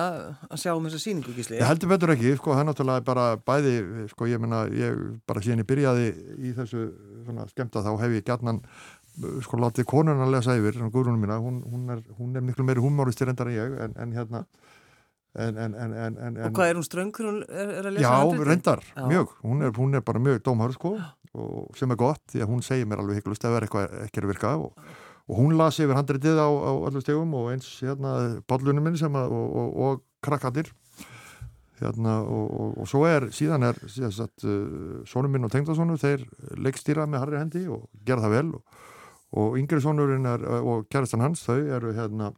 [0.45, 1.57] að sjá um þessa síningu gísli?
[1.57, 3.73] Ég heldur betur ekki, sko, það er náttúrulega bara bæði,
[4.11, 6.05] sko, ég menna, ég bara síðan ég byrjaði
[6.37, 6.83] í þessu
[7.25, 8.61] svona skemta þá hef ég gætnan
[9.43, 12.63] sko látið konun að lesa yfir, svona gurunum mína hún, hún, er, hún er miklu
[12.67, 14.45] meiri humoristir endar en ég en hérna
[15.31, 18.81] En, en, en, og hvað er hún ströngur hún er, er að lesa já, reyndar,
[19.07, 20.97] mjög hún er, hún er bara mjög dómar sko,
[21.77, 24.21] sem er gott, því að hún segir mér alveg hygglust ef það er eitthvað ekki
[24.21, 24.85] að virka og,
[25.31, 28.15] og hún lasi yfir handritið á, á allir stegum og eins hérna
[28.51, 30.73] ballunum minn sem að, og, og krakkatir
[31.81, 36.27] hérna og svo er síðan er uh, sónum minn og tengdasónu þeir
[36.61, 38.51] leikstýra með harri hendi og gera það vel
[39.41, 42.33] og yngri sónurinn og kærastan hans þau eru hérna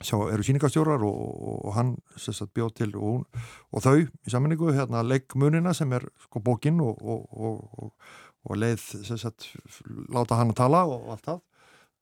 [0.00, 1.20] Sjá, eru síningastjórar og,
[1.68, 1.94] og hann
[2.56, 3.24] bjóð til og, hún,
[3.70, 6.98] og þau í sammenningu hérna leikmunina sem er sko bókin og,
[8.42, 9.52] og leið sagt,
[10.10, 11.40] láta hann að tala og allt það.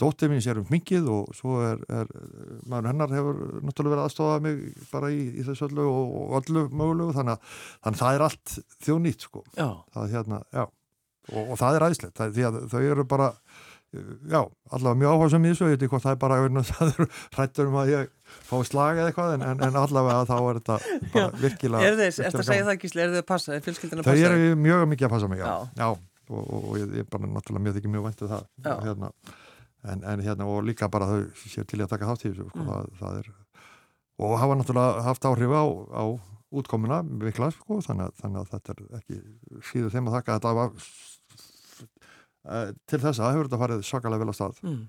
[0.00, 2.08] Dóttið mín sér um mikið og svo er, er
[2.64, 7.16] maður hennar hefur náttúrulega verið aðstofað mig bara í, í þessu öllu og öllu mögulegu
[7.18, 8.54] þannig að, þannig að það er allt
[8.86, 9.42] þjónýtt sko.
[9.92, 10.38] Það, hérna,
[11.34, 13.28] og það er æðislegt því að þau eru bara
[13.90, 17.08] já, allavega mjög áhersum í þessu ég veit ekki hvað það er bara það er
[17.34, 18.12] hrættur um að ég
[18.46, 20.76] fái slag eða eitthvað en, en allavega þá er þetta
[21.14, 21.40] bara já.
[21.40, 24.06] virkilega Er þeir, eftir að segja það Gísli, er þeir að passa, er fjölskyldin að
[24.06, 24.30] passa?
[24.30, 25.82] Það er mjög mikið að passa mig, já, já.
[25.82, 25.88] já
[26.30, 29.12] og, og, og ég er bara náttúrulega mjög ekki mjög vantið það hérna,
[29.90, 32.62] en, en hérna og líka bara þau séu til að taka þátt í þessu sko,
[32.62, 32.70] mm.
[32.70, 33.30] það, það er,
[34.20, 35.64] og hafa náttúrulega haft áhrif á,
[35.98, 36.04] á
[36.50, 39.20] útkomuna vikla, sko, þannig, þannig að þetta er ekki
[39.70, 40.72] síður þeim að þakka þetta var
[42.88, 44.60] til þess að hefur þetta farið sakalega vel að stað.
[44.64, 44.80] Mm.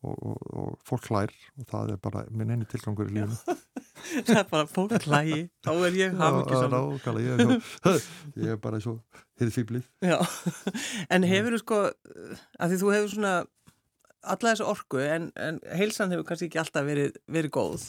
[0.00, 3.36] og, og, og fólk hlær og það er bara minn eini tilgangur í lífunu
[4.26, 5.42] það er bara fólk hlægi.
[5.60, 8.06] Þá er ég haf ekki saman ég,
[8.40, 8.96] ég er bara svo
[9.40, 9.88] hefur fýblið
[11.12, 13.34] en hefur þú sko að því þú hefur svona
[14.20, 17.86] alla þessu orku en, en heilsan hefur kannski ekki alltaf verið, verið góð.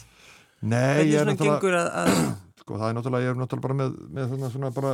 [0.62, 2.12] Nei, ég er náttúrulega að
[2.62, 4.90] Sko það er náttúrulega, ég er náttúrulega bara með, með svona, svona bara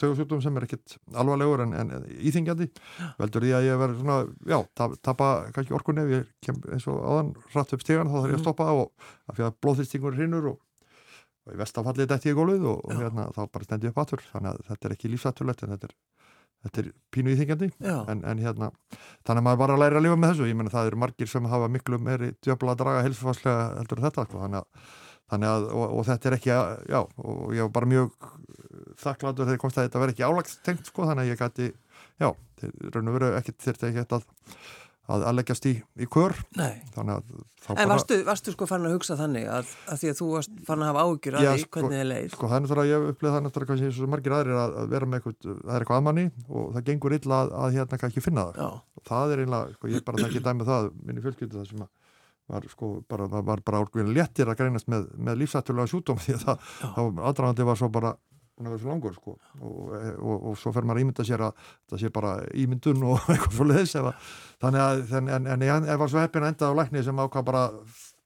[0.00, 2.68] tögusjúkdóm sem er ekkit alvarlegur en, en íþingjandi
[3.18, 4.16] veldur því að ég verður svona,
[4.48, 8.30] já, tapa kannski orkunni ef ég kem eins og aðan rætt upp stígan þá þarf
[8.30, 8.46] ég að mm.
[8.46, 10.62] stoppa og af því að blóðþýstingur hinnur og,
[11.44, 14.24] og í vestafallið dætti ég góluð og, og hérna þá bara stendi ég upp atur
[14.30, 15.98] þannig að þetta er ekki lífsætturlegt en þetta er,
[16.64, 18.70] þetta er pínu íþingjandi en, en hérna,
[19.28, 21.52] þannig að maður bara læri að lifa með þessu, ég menna það eru margir sem
[21.52, 24.96] hafa miklu meiri djöfla að draga helsfarslega heldur þetta, sko, þannig að
[25.28, 28.28] þannig að, og, og þetta er ekki að, já, og ég var bara mjög
[28.98, 31.70] þakkladur þegar komst að þetta verði ekki álagstengt sko, þannig að ég gæti,
[32.18, 32.28] já
[32.94, 34.28] raun og veru ekkert þurfti ekki að
[35.08, 36.34] að leggjast í, í kör.
[36.58, 37.86] En bara...
[37.88, 40.90] varstu, varstu sko fann að hugsa þannig að, að því að þú varst fann að
[40.90, 42.26] hafa ágjur að því sko, hvernig þið leið?
[42.34, 44.92] Sko það er náttúrulega, ég upplýði það náttúrulega kannski eins og margir aðrir að, að
[44.92, 48.24] vera með eitthvað, það er eitthvað aðmanni og það gengur illa að, að hérna kannski
[48.24, 48.60] finna það.
[48.60, 49.00] Já.
[49.08, 51.92] það er einlega, sko ég bara það ekki dæmi það minni fjölskyldu það sem að
[52.48, 56.46] var sko bara, var bara álgulega léttir að greinast með, með lífsættulega sjútum því að
[56.96, 58.14] það aðdragandi var svo bara
[58.58, 59.36] þessu langur sko.
[59.60, 63.24] Og, og, og svo fer maður að ímynda sér að það sé bara ímyndun og
[63.32, 63.96] eitthvað svo leiðis
[64.62, 67.48] þannig að en, en, en ég var svo heppin að enda á lækni sem ákvað
[67.52, 67.64] bara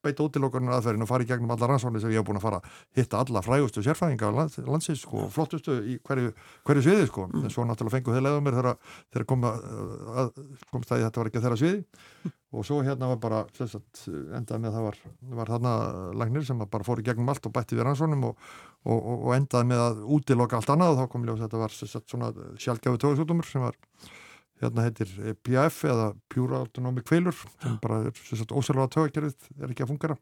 [0.02, 2.60] beita útilokkurinn aðferðin og fara í gegnum alla rannsóknir sem ég hef búin að fara
[2.98, 6.34] hitta alla frægustu sérfæðinga land, landsins sko, flottustu í hverju,
[6.66, 7.46] hverju sviði sko, mm.
[7.46, 9.26] en svo náttúrulega fengu þeir leiðum mér þegar
[10.70, 11.82] komst það í þetta var ekki þeirra sviði.
[12.52, 14.02] Og svo hérna var bara sagt,
[14.36, 14.96] endað með það var,
[15.38, 15.70] var þarna
[16.20, 18.42] lagnir sem bara fór í gegnum allt og bætti við rannsóknum og,
[18.84, 21.62] og, og, og endaði með að útiloka allt annað og þá kom ég að þetta
[21.62, 21.78] var
[22.60, 23.78] sjálfgjáðu tóðsútumur sem var
[24.62, 25.12] hérna heitir
[25.44, 30.18] PAF eða Pure Autonomic Failure sem bara er ósælva tögakerfið er ekki að fungera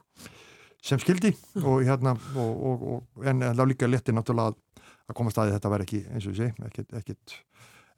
[0.81, 5.33] sem skildi og hérna og, og, og, en það líka leti náttúrulega að, að koma
[5.33, 7.37] staði þetta væri ekki eins og ég segi, ekkit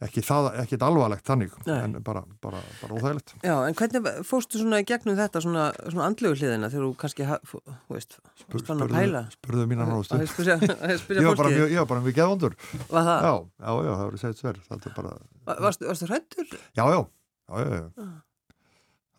[0.01, 1.75] ekki það, ekkit alvarlegt þannig Nei.
[1.85, 6.07] en bara, bara, bara óþægilegt Já, en hvernig fórstu svona í gegnum þetta svona, svona
[6.09, 7.61] andlegu hliðina þegar þú kannski, þú
[7.93, 9.21] veist, Spur- fann að pæla?
[9.35, 10.57] spurðu náðustu Að spyrja
[11.23, 12.57] ég var bara mjög, var mjög geðvondur
[12.89, 15.15] var það, já, já, já, það voru segið sver er bara,
[15.47, 16.53] Va- varstu, varstu hrættur?
[16.73, 17.89] já, já, já, já, já.
[18.03, 18.13] Ah.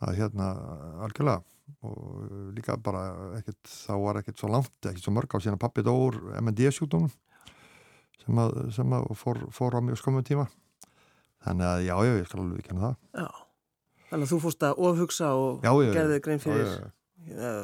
[0.03, 0.53] það er hérna
[1.07, 1.43] algjörlega
[1.85, 3.07] og líka bara
[3.39, 7.13] ekkert, þá var ekkert svo langt, ekkert svo mörg á síðan pappi dór MND sjúkdómum
[8.25, 10.47] sem að, sem að fór, fór á mjög skömmum tíma
[11.45, 12.99] þannig að já, já, ég skal alveg ekki hann það.
[13.23, 13.31] Já,
[14.11, 16.75] þannig að þú fórst að ofhugsa og já, já, já, gerði grein fyrir,
[17.31, 17.55] já,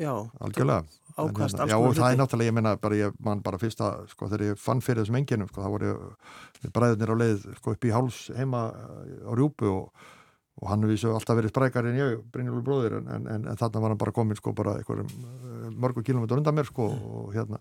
[0.00, 0.80] já, algjörlega.
[1.20, 3.90] En hérna, alls Já, og það er náttúrulega, ég menna, bara ég man bara fyrsta,
[4.12, 5.90] sko, þegar ég fann fyrir þessum enginum, sko, það voru
[6.62, 10.06] við bræðurnir á leið, sko, upp í háls heima á rjúpu og,
[10.60, 13.84] og hann vísu alltaf verið sprækar en ég, Brynjólfur bróðir, en, en, en, en þarna
[13.84, 17.60] var hann bara komin, sko, bara einhverjum eh, mörgu kilómetrar undan mér, sko, og hérna,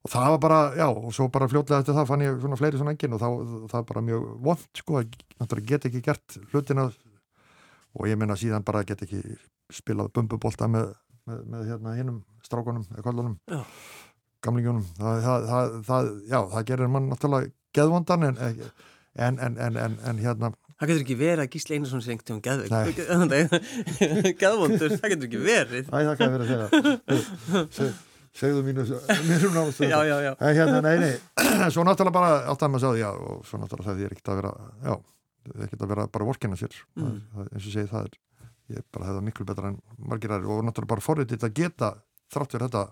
[0.00, 2.80] og það var bara, já, og svo bara fljótlega eftir það fann ég svona fleiri
[2.80, 3.28] svona engin og þá,
[3.68, 6.88] það var bara mjög vond, sko, að náttúrulega get ekki gert hlutina.
[7.98, 9.20] Og ég menna síðan bara get ekki
[9.74, 10.92] spilað bumbubolta með,
[11.26, 12.86] með, með hérna hinnum strákunum,
[13.50, 13.60] Já.
[14.46, 20.22] gamlingunum það, það, það, það, já, það gerir mann náttúrulega geðvondan en, en, en, en,
[20.22, 22.44] hérna Það getur ekki verið að Gísli Einarsson sé einhvern tíum
[24.40, 25.90] Geðvondur, það getur ekki verið.
[25.92, 27.88] Æ, það verið að segja Se,
[28.36, 28.84] segðu mínu
[29.26, 30.32] mér um náttúrulega Já, já, já.
[30.38, 31.14] En hérna, nei, nei.
[31.74, 34.52] Svo náttúrulega bara, alltaf maður sagði já og svo náttúrulega ég er ekkert að vera
[34.84, 34.94] já,
[35.66, 36.76] ekkert að vera bara vorkina sér.
[36.94, 37.08] Mm.
[37.10, 38.20] það, það, eins og segi það er
[38.70, 39.80] ég bara hefði það miklu betra en
[40.12, 41.90] margir aðrir og náttúrulega bara forritið að geta
[42.30, 42.84] þrátt fyrir þetta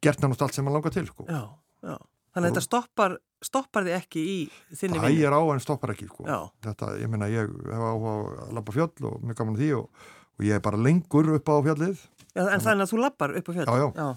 [0.00, 1.26] gert náttúrulega allt sem maður langar til sko.
[1.26, 1.42] Já,
[1.90, 1.96] já.
[2.30, 4.36] Þannig að þetta stoppar, stoppar þið ekki í
[4.78, 5.26] þinni það vinnu?
[5.26, 6.26] Er á en stoppar ekki sko.
[6.62, 8.12] Þetta, ég meina ég hef áhuga
[8.44, 10.04] að labba fjöll og mjög gaman að því og,
[10.38, 12.04] og ég er bara lengur upp á fjallið
[12.36, 13.88] en þannig að þú lappar upp á fjöld Já, já.
[13.96, 14.08] já.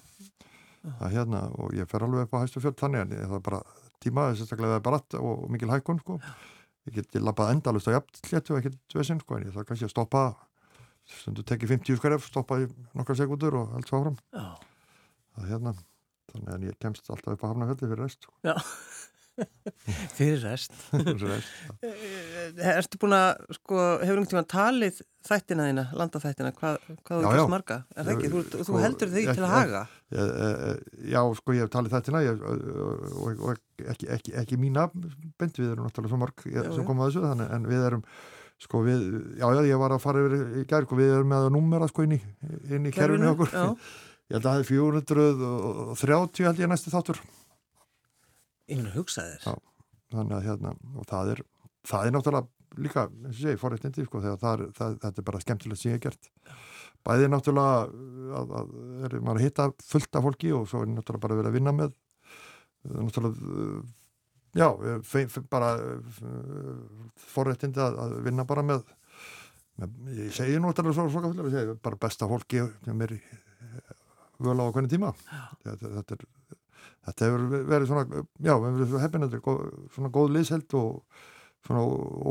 [0.84, 3.38] það er hérna og ég fer alveg upp á hæstu fjöll þannig en ég- það
[3.39, 3.62] er bara
[4.04, 6.19] tíma, sérstaklega það er bara allt og, og mikil hækkun sko.
[6.88, 10.23] ég get labbað endalust á jafnléttu ekkert vesinn sko, en ég þarf kannski að stoppa
[11.08, 14.43] stundu tekið 50 skref stoppa í nokkar sekundur og allt svo áfram já.
[15.36, 15.73] það er hérna
[16.34, 18.34] þannig að ég kemst alltaf upp á hafnafjöldi fyrir rest sko.
[18.43, 18.54] já.
[20.17, 21.50] Fyrir rest rest.
[21.84, 27.30] Eh, Ertu búin að, sko, hefur einhvern tíma talið þættina þína, landaþættina, hvað, þú Já,
[27.39, 27.43] já.
[27.52, 27.78] marga?
[27.96, 28.30] Er það ekki?
[28.34, 29.82] Þú, þú Sko, heldur því ekki- til að haga?
[30.13, 30.78] Eh, eh,
[31.15, 35.72] Já, sko, ég hef talið þetta ég, og, og ekki, ekki, ekki mína bend, við
[35.74, 36.88] erum náttúrulega svo mörg ég, Já, sem já.
[36.91, 38.06] koma að þessu, þannig, en við erum
[38.63, 39.02] sko við,
[39.41, 41.89] já, já, ég var að fara yfir í gær, sko, við erum með að númera
[41.89, 42.22] sko inn í,
[42.69, 43.65] inn í kerfinu okkur Já.
[44.30, 47.19] ég held að það er 430 held ég næsti þáttur
[48.71, 49.47] Ég meina, hugsa þér.
[49.47, 49.56] Já.
[50.13, 51.41] þannig að hérna, og það er
[51.88, 55.28] það er náttúrulega líka, eins og segi, forréttindi sko, þegar það er, það, þetta er
[55.28, 56.30] bara skemmtilegt sem ég hef gert
[57.04, 57.82] bæði náttúrulega
[58.39, 58.71] að, að
[59.08, 61.76] er maður að hitta fullt af fólki og svo er náttúrulega bara verið að vinna
[61.76, 63.78] með eh, náttúrulega eh,
[64.63, 64.67] já,
[65.10, 65.71] fe, fe, bara
[67.34, 68.86] forréttindi að, að vinna bara með,
[70.13, 73.21] ég segi náttúrulega svo, svo, svo, svo bara besta fólki er í
[74.43, 75.12] völa á hvernig tíma
[75.63, 76.26] þetta, þetta er
[77.08, 79.63] þetta hefur verið svona, já, við hefur verið góð,
[79.96, 81.24] svona góð liðsheld og
[81.63, 81.84] svona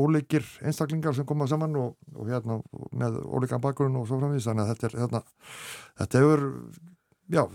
[0.03, 2.59] óleikir einstaklingar sem koma saman og, og hérna
[2.93, 5.23] með óleikan bakgrunn og svo framvís þannig að þetta er hérna,
[6.01, 6.43] þetta hefur
[7.33, 7.45] já,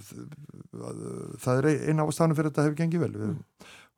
[1.43, 3.13] það er eina ástæðanum fyrir þetta hefur gengið vel.
[3.19, 3.37] Við,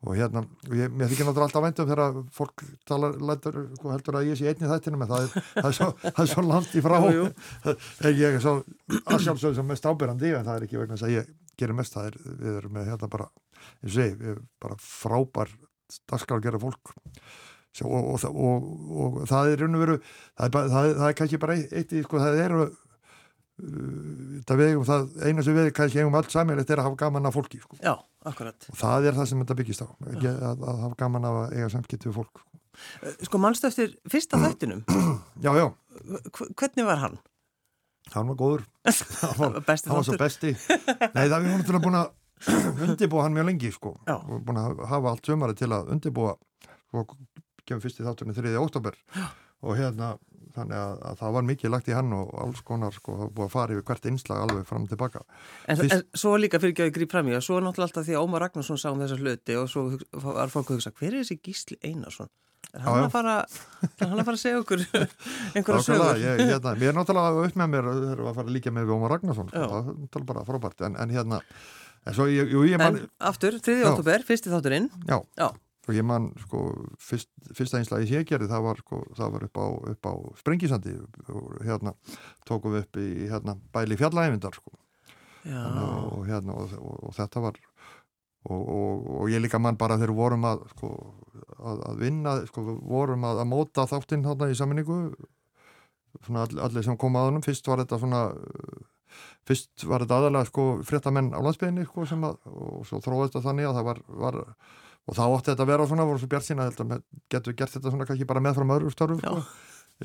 [0.00, 4.30] og hérna, og ég, mér þykir náttúrulega alltaf væntum þegar fólk talar, lætur, heldur að
[4.30, 6.72] ég sé einn í þættinu en það er, það er, svo, það er svo langt
[6.72, 6.96] í frá.
[7.04, 7.74] Jú, jú.
[8.22, 8.54] ég er svo
[9.02, 12.10] aðsjálfsögð sem mest ábyrrandi en það er ekki vegna þess að ég gerir mest það
[12.10, 13.28] er, við erum með hérna bara
[13.84, 15.52] ég segi, bara frábær
[16.10, 16.94] dagskar að gera fólk
[17.70, 18.64] Svo, og, og, og,
[18.98, 21.92] og, það er raun og veru það er, það, er- það er kannski bara eitt,
[21.94, 26.58] í, sko, það eru uh, það við, það eina sem við kannski eigum allt saman
[26.60, 27.78] þetta er að hafa gaman af fólki sko.
[27.82, 27.92] Já,
[28.26, 28.66] akkurat.
[28.72, 31.70] og það er það sem þetta byggist á að, að hafa gaman af að eiga
[31.76, 32.42] samskipt við fólk
[33.26, 34.82] Sko, mannstu eftir fyrsta þættinum,
[35.44, 35.66] já, já,
[36.32, 37.18] Hv- hvernig var hann?
[38.14, 38.64] Hann var góður
[39.20, 42.16] hann var, hann var svo besti nei, það við náttúrulega búin að
[42.88, 43.90] undirbúa hann mjög lengi sko.
[44.08, 44.14] Já.
[44.16, 46.32] og búin að hafa allt sömari til að undirbúa
[46.96, 47.12] og
[47.68, 48.54] kemur fyrst í þátturinn 3.
[48.56, 48.96] oktober
[49.60, 50.14] og hérna
[50.56, 53.44] þannig að, að það var mikið lagt í hann og alls konar sko, það búið
[53.46, 55.20] að fara yfir hvert einslag alveg fram og tilbaka
[55.68, 57.66] En, Fyrst- en svo líka fyrir ekki að ég gríp fram í og svo er
[57.68, 59.84] náttúrulega alltaf því að Ómar Ragnarsson sá um þessa hluti og svo
[60.24, 62.32] var fólk að hugsa, hver er þessi Gísli Einarsson?
[62.70, 63.32] Er hann, að fara,
[63.88, 64.82] er hann að fara að segja okkur
[65.58, 66.20] einhverja sögur?
[66.22, 69.80] ég, hérna, mér er náttúrulega upp með mér að fara líka með Ómar Ragnarsson sko,
[70.06, 71.40] það er bara frábært en, en hérna,
[72.06, 73.74] en svo ég, jú, ég En man aftur, 3.
[73.80, 73.88] Já.
[73.90, 75.48] oktober, fyrsti þátturinn já, Já,
[75.90, 76.62] og ég man sko,
[77.02, 80.12] fyrst, fyrsta einslagi sem ég gerði það var, sko, það var upp á, upp á
[80.44, 80.94] Sprengisandi
[81.34, 81.96] og hérna
[82.46, 84.76] tókum við upp í hérna, bæli fjallægvindar sko.
[85.50, 87.58] og, hérna, og, og, og þetta var
[88.48, 90.92] og, og, og ég líka mann bara þegar vorum að, sko,
[91.58, 95.00] að, að vinna, sko, vorum að, að móta þáttinn þarna í saminningu
[96.30, 97.44] all, allir sem kom að honum.
[97.44, 98.24] Fyrst var þetta svona
[99.48, 103.46] fyrst var þetta aðalega sko fréttamenn á landsbygðinni sko sem að og svo þróðist þetta
[103.48, 106.46] þannig að það var, var og þá átti þetta að vera svona, voru svo bjart
[106.46, 106.68] sína
[107.32, 109.40] getur gert þetta svona kannski bara með frá öðru störfum sko.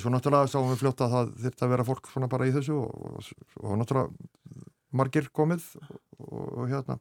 [0.01, 2.79] svo náttúrulega sáum við fljóta að það þurfti að vera fólk svona bara í þessu
[2.79, 3.29] og, og,
[3.61, 6.99] og náttúrulega margir komið og, og hérna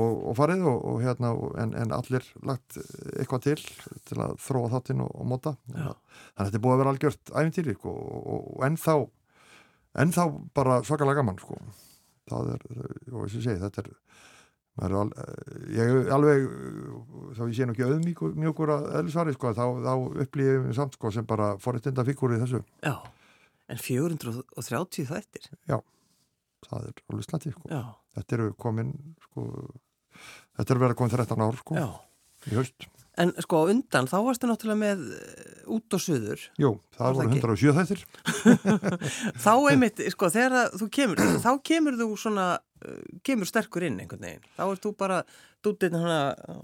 [0.00, 1.32] og farið og hérna
[1.62, 2.78] en, en allir lagt
[3.16, 3.58] eitthvað til
[4.08, 5.54] til að þróa þáttinn og móta.
[5.70, 7.94] Þannig að þetta er búið að vera algjört æfintýri sko,
[8.36, 8.96] og ennþá
[10.04, 11.58] ennþá bara svakalega gaman sko.
[12.30, 12.66] Það er,
[13.10, 13.94] og þess að segja, þetta er
[14.80, 15.10] Al,
[15.74, 16.44] ég er alveg
[17.36, 21.10] þá ég sé nú ekki auðmjögur að eðlisvari sko, þá, þá upplýðum við samt sko,
[21.12, 22.62] sem bara forrættinda fíkur í þessu.
[22.86, 22.94] Já,
[23.68, 25.50] en 430 þættir.
[25.68, 25.76] Já,
[26.68, 27.66] það er alveg slatti sko.
[28.16, 28.94] þetta eru komin
[29.26, 29.46] sko,
[30.60, 31.84] þetta eru verið að koma 13 ár sko,
[32.46, 36.42] í haust En sko undan, þá varstu náttúrulega með uh, út og suður.
[36.60, 38.04] Jú, það voru 107 þættir.
[39.44, 42.46] þá einmitt, sko, þegar þú kemur, þá kemur þú svona,
[42.86, 44.46] uh, kemur sterkur inn einhvern veginn.
[44.56, 45.18] Þá ert þú bara
[45.60, 46.20] dútinn hana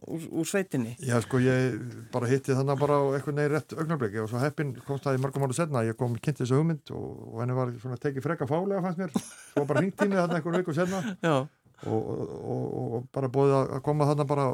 [0.07, 0.95] úr, úr sveitinni.
[1.03, 1.77] Já, sko, ég
[2.15, 5.23] bara hitti þannig bara á einhvern veginn rétt augnarbleiki og svo heppin komst það í
[5.27, 5.85] margum ára senna.
[5.85, 9.13] Ég kom kynnt þessu hugmynd og, og henni var svona tekið freka fálega fannst mér.
[9.53, 11.05] Svo bara hringt tímið þarna einhvern veiku senna.
[11.21, 11.37] Já
[11.85, 12.65] og, og,
[12.97, 14.47] og bara búið að koma þarna bara,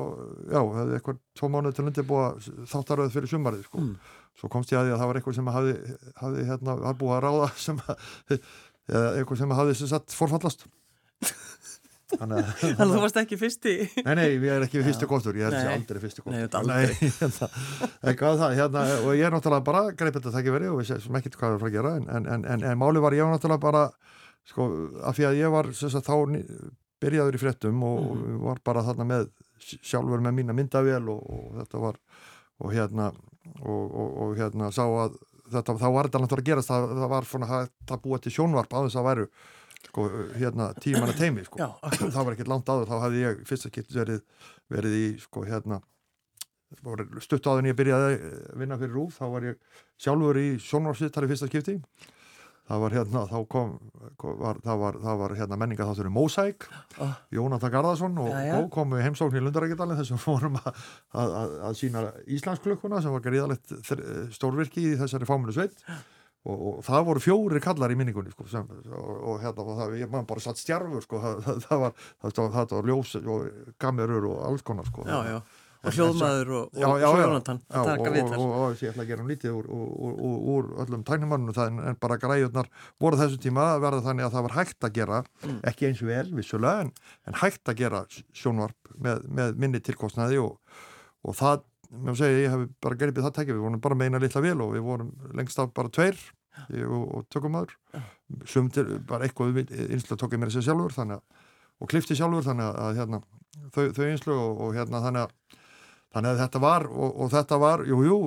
[0.48, 3.82] já, það hefði eitthvað tvo mánuð til undir búið þáttaröð fyrir sumarið sko.
[3.82, 4.12] mm.
[4.40, 5.74] svo komst ég að því að það var eitthvað sem hafi,
[6.18, 8.06] hafi hérna, hafi búið að ráða sem að,
[8.92, 10.66] eða eitthvað sem hafi sem sagt forfallast.
[12.12, 12.42] Þannig
[12.76, 13.74] að þú varst ekki fyrsti.
[14.04, 16.34] Nei, nei, ég er ekki fyrsti kostur ég er þessi aldrei fyrsti kostur.
[16.68, 17.48] Nei, hérna,
[18.42, 20.98] það, hérna, og ég er náttúrulega bara greið þetta það ekki verið og ég sé
[21.06, 23.32] sem ekkert hvað er að fara að gera en, en, en, en máli var ég
[23.32, 23.86] náttúrulega bara
[24.48, 24.68] sko,
[25.08, 26.14] af því að ég var sagt, þá
[27.02, 28.38] byrjaður í frettum og mm.
[28.46, 29.28] var bara þarna með
[29.62, 32.00] sjálfur með mína myndavél og, og þetta var
[32.62, 35.18] og hérna og, og, og hérna sá að
[35.52, 38.76] þetta, þá var þetta náttúrulega að gerast það, það var svona að búa til sjónvarp
[38.76, 39.28] að þess að væru
[39.82, 40.04] sko
[40.38, 41.72] hérna tímanna teimi sko.
[41.82, 44.20] Það var ekkert langt áður þá hafði ég fyrst að geta verið,
[44.70, 45.80] verið í sko hérna
[47.20, 51.30] stutt áður en ég byrjaði að vinna fyrir Rúf þá var ég sjálfur í sjónvarpsviðtali
[51.32, 51.76] fyrsta skipti
[52.70, 53.74] það var hérna, þá kom,
[54.22, 56.66] var, það var, það var hérna menninga þátturinn Mósæk,
[57.02, 57.14] oh.
[57.34, 58.62] Jónatan Garðarsson og ja, ja.
[58.72, 60.82] kom við heimsókn í Lundarækjadalinn þessum fórum að,
[61.18, 62.04] að, að sína
[62.38, 63.76] Íslandsklukkuna sem var gríðalegt
[64.36, 68.70] stórvirki í þessari fáminu sveit og, og það voru fjóri kallar í minningunni sko, sem,
[68.90, 72.06] og, og hérna og það, ég man bara satt stjarfur sko, það, það var,
[72.76, 75.06] var ljós og kamerur og alls konar sko.
[75.06, 75.42] Já, já
[75.82, 79.24] og hljóðmaður og, og hljóðnatan að taka við þess og, og ég ætla að gera
[79.24, 82.70] um lítið úr, úr, úr öllum tænumannum en bara græjurnar
[83.02, 85.56] voru þessu tíma að verða þannig að það var hægt að gera mm.
[85.72, 86.92] ekki eins og vel vissulega en,
[87.26, 90.54] en hægt að gera sjónvarp með, með minni tilkostnaði og,
[91.26, 91.66] og það,
[91.98, 94.76] mér segja, ég hef bara gerðið það tekið, við vorum bara meina litla vel og
[94.76, 96.20] við vorum lengst af bara tveir
[96.86, 97.74] og tökumadur
[98.46, 101.16] sumtir bara eitthvað einslu tók ég mér þessi sjálfur
[101.82, 103.20] og klifti sjálfur þannig að hérna,
[103.74, 105.58] þau, þau einslu og, og hérna þannig að
[106.12, 108.18] þannig að þetta var og, og þetta var, jú, jú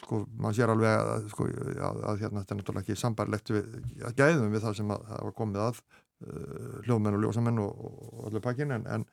[0.00, 3.72] sko, maður sér alveg að, sko, að, að hérna, þetta er náttúrulega ekki sambarlegt við
[4.08, 8.22] að gæðum við það sem að, að komið að uh, hljóðmenn og ljósamenn og, og
[8.28, 9.06] allir pakkin en, en,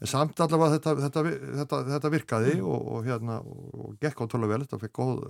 [0.00, 1.24] en samt allavega þetta, þetta,
[1.62, 2.68] þetta, þetta virkaði mm.
[2.74, 5.24] og, og hérna og gekk átrúlega vel, þetta fekk góð,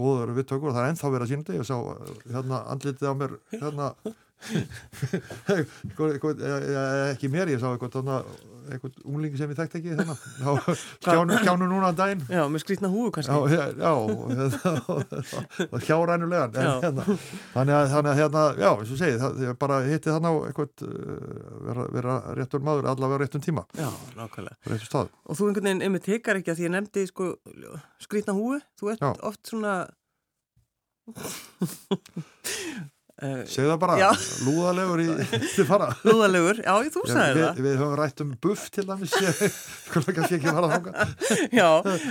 [0.00, 1.78] góður viðtökur og það er ennþá verið að þetta ég sá
[2.36, 3.92] hérna andlitið á mér hérna
[7.12, 8.24] ekki mér, ég sá eitthvað
[8.72, 9.90] eitthvað unglingi sem ég þekkt ekki
[11.04, 13.34] skjánu, skjánu núna að dæn Já, með skrítna húu kannski.
[13.52, 13.92] Já, já
[15.84, 17.04] hjárænulegan hérna,
[17.54, 20.34] þannig að, þannig að hérna, já, eins og segið, það er bara hittið þannig á
[20.48, 20.92] eitthvað uh,
[21.68, 23.62] vera, vera réttur maður, allavega réttum tíma.
[23.76, 24.56] Já, nákvæmlega.
[25.24, 27.24] Og þú einhvern veginn, ef við tekar ekki að því ég nefndi sko,
[28.02, 29.10] skrítna húu, þú ert já.
[29.28, 29.74] oft svona
[33.14, 34.08] Segð það bara, já.
[34.42, 35.06] lúðalegur í
[35.54, 35.86] til fara.
[36.02, 37.60] Lúðalegur, já, þú sagði það.
[37.62, 41.06] Við, höfum rætt um buff til dæmis, skoða kannski ekki fara þánga.
[41.54, 41.68] Já,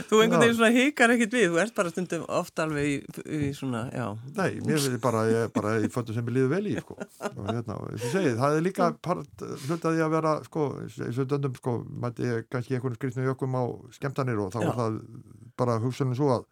[0.08, 2.96] þú einhvern veginn svona hikar ekkit við, þú ert bara stundum ofta alveg í,
[3.36, 4.06] í svona, já.
[4.40, 6.96] Nei, mér finnst bara, ég bara í föttu sem ég líður vel í, sko.
[7.34, 11.60] Og hérna, þú segið, það er líka part, hlutaði að vera, sko, eins og döndum,
[11.60, 13.64] sko, mæti ég kannski einhvern skrifnum jökum á
[14.00, 14.70] skemtanir og þá já.
[14.72, 15.02] var það
[15.60, 16.48] bara hugsunni svo að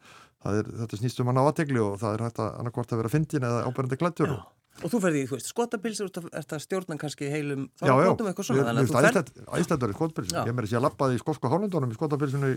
[0.49, 3.13] er, þetta snýst um að ná aðtegli og það er hægt að annarkort að vera
[3.13, 4.49] fyndin eða ábærandi glættur og
[4.81, 8.47] Og þú ferði í, þú veist, skotapilsur, það stjórnan kannski heilum, þá er það eitthvað
[8.47, 9.31] svona, þannig að þú ferð...
[9.59, 12.55] Æslandar er skotapilsur, ég með þess að lappaði í skotsko hálendunum í skotapilsunu í,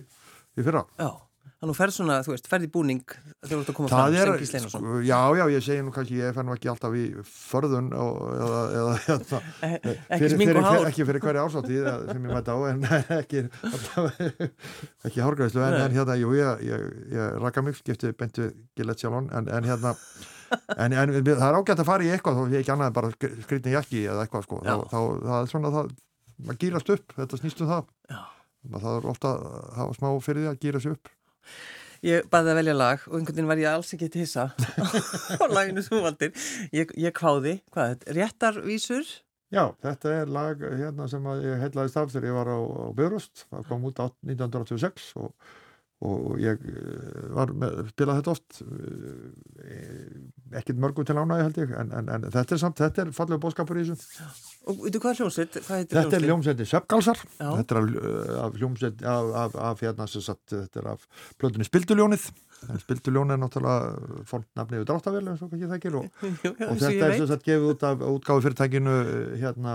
[0.55, 0.85] í fyrra.
[0.95, 1.09] Já,
[1.45, 3.89] Þannig að þú ferð svona, þú veist, ferð í búning þegar þú ert að koma
[3.89, 4.83] Það fram er, sem Gísli Einarsson.
[4.85, 8.19] sko, já, já, ég segi nú kannski, ég fer nú ekki alltaf í förðun og,
[8.35, 9.41] eða, eða hérna,
[9.75, 10.89] Ekki fyrir, smink og fyrir, hár.
[10.91, 12.85] ekki fyrir hverja ásáttíð sem ég mæta á, en
[13.23, 13.45] ekki
[15.09, 19.05] ekki hárgræslu, en, en hérna, jú, ég, ég, ég raka mig, skipti beint við Gillette
[19.05, 19.95] sjálfan, en, en hérna
[20.77, 23.13] en, en það er ágætt að fara í eitthvað þó ég ekki annað en bara
[23.17, 25.91] skrýtni jakki eða eitthvað sko, þá, þá það er svona það,
[26.45, 28.21] maður gýrast upp, þetta snýst um það Já.
[28.77, 31.13] það er ofta að hafa smá fyrir því að gýra sig upp
[32.05, 34.51] Ég baði að velja lag og einhvern veginn var ég alls ekki til hissa
[35.41, 36.35] á laginu sem þú valdir.
[36.77, 39.13] Ég, ég kváði, hvað er þetta, réttarvísur?
[39.55, 43.47] Já, þetta er lag hérna sem ég heitlaðist af þegar ég var á, á Björust,
[43.53, 45.33] það kom út á 1986 og,
[46.05, 48.61] og ég eh, var með, spilað þetta oft.
[48.65, 53.13] Eh, ekkert mörgum til ánægi held ég en, en, en þetta er samt, þetta er
[53.17, 54.27] fallega bóðskapur í þessu.
[54.71, 55.61] Og veitu hvað er hljómsveit?
[55.69, 57.89] Þetta er hljómsveiti Söpgalsar þetta er
[58.41, 61.07] af, hljómsveiti af, af, af hérna sem sagt, þetta er af
[61.41, 62.27] plötunni Spilduljónið.
[62.71, 67.47] En Spilduljónið er náttúrulega fórt nafni við dráttavél eins og og þetta er sem sagt
[67.49, 69.75] gefið út af útgáfi fyrirtækinu eh, hérna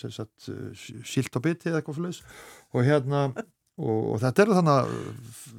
[0.00, 0.70] sem sagt eh,
[1.04, 2.22] sílt og biti eða eitthvað sluðis
[2.72, 3.26] og hérna
[3.80, 4.94] og, og þetta er þannig að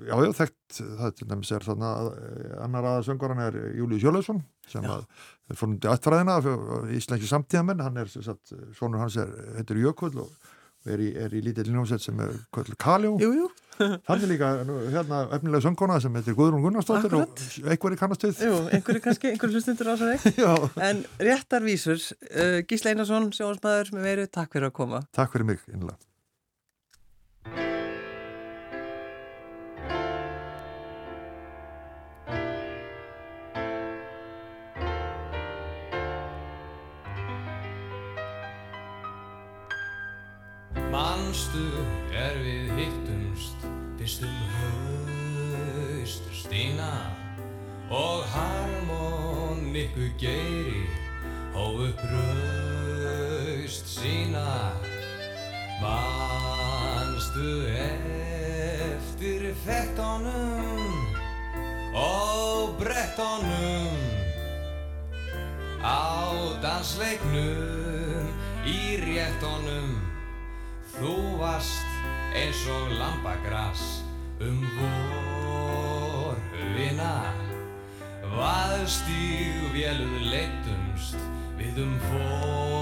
[0.08, 0.80] já, þekkt,
[1.18, 4.94] til dæmis er þannig að eh, annar aða söngvaran er Július Jólausson sem Já.
[4.96, 5.06] að
[5.52, 6.40] er fórnundi ættfræðina
[6.96, 10.32] íslenski samtíðamenn, hann er sagt, svonur hans er, heitir Jökull og
[10.90, 13.16] er í, er í lítill ljónsett sem er kvöld Kaljó,
[13.82, 18.60] er líka nú, hérna efnilega söngkona sem heitir Guðrún Gunnarsdóttir og einhverju kannast við jú,
[18.78, 20.36] einhverju kannski, einhverju hlustundur á sér ekki.
[20.46, 20.54] Já,
[20.90, 25.04] En réttarvísur, uh, Gísli Einarsson, sjónsmaður með veru, takk fyrir að koma.
[25.18, 26.11] takk fyrir mig innlega
[41.32, 41.64] Manstu
[42.12, 43.62] er við hittumst.
[43.96, 46.90] Fyrstum haust Stína
[47.88, 50.84] og harmonikku geiri
[51.56, 54.76] hóf upp raust sína.
[55.80, 61.16] Manstu eftir fettónum
[61.96, 63.96] og brettónum
[65.80, 66.04] á
[66.60, 68.36] dansleiknum
[68.68, 70.11] í réttónum
[71.02, 71.90] Þú varst
[72.38, 73.84] eins og lambagras
[74.42, 76.54] um vorhöfina
[78.36, 81.18] Vaðstíg véluð leitumst
[81.58, 82.80] við um forina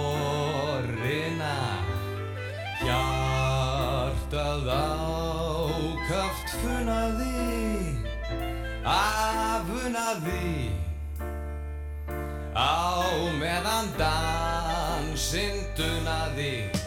[2.84, 7.40] Hjartað ákaft funaði
[8.90, 10.72] afunaði.
[12.56, 13.06] Á
[13.40, 16.79] meðan dansinn dunaði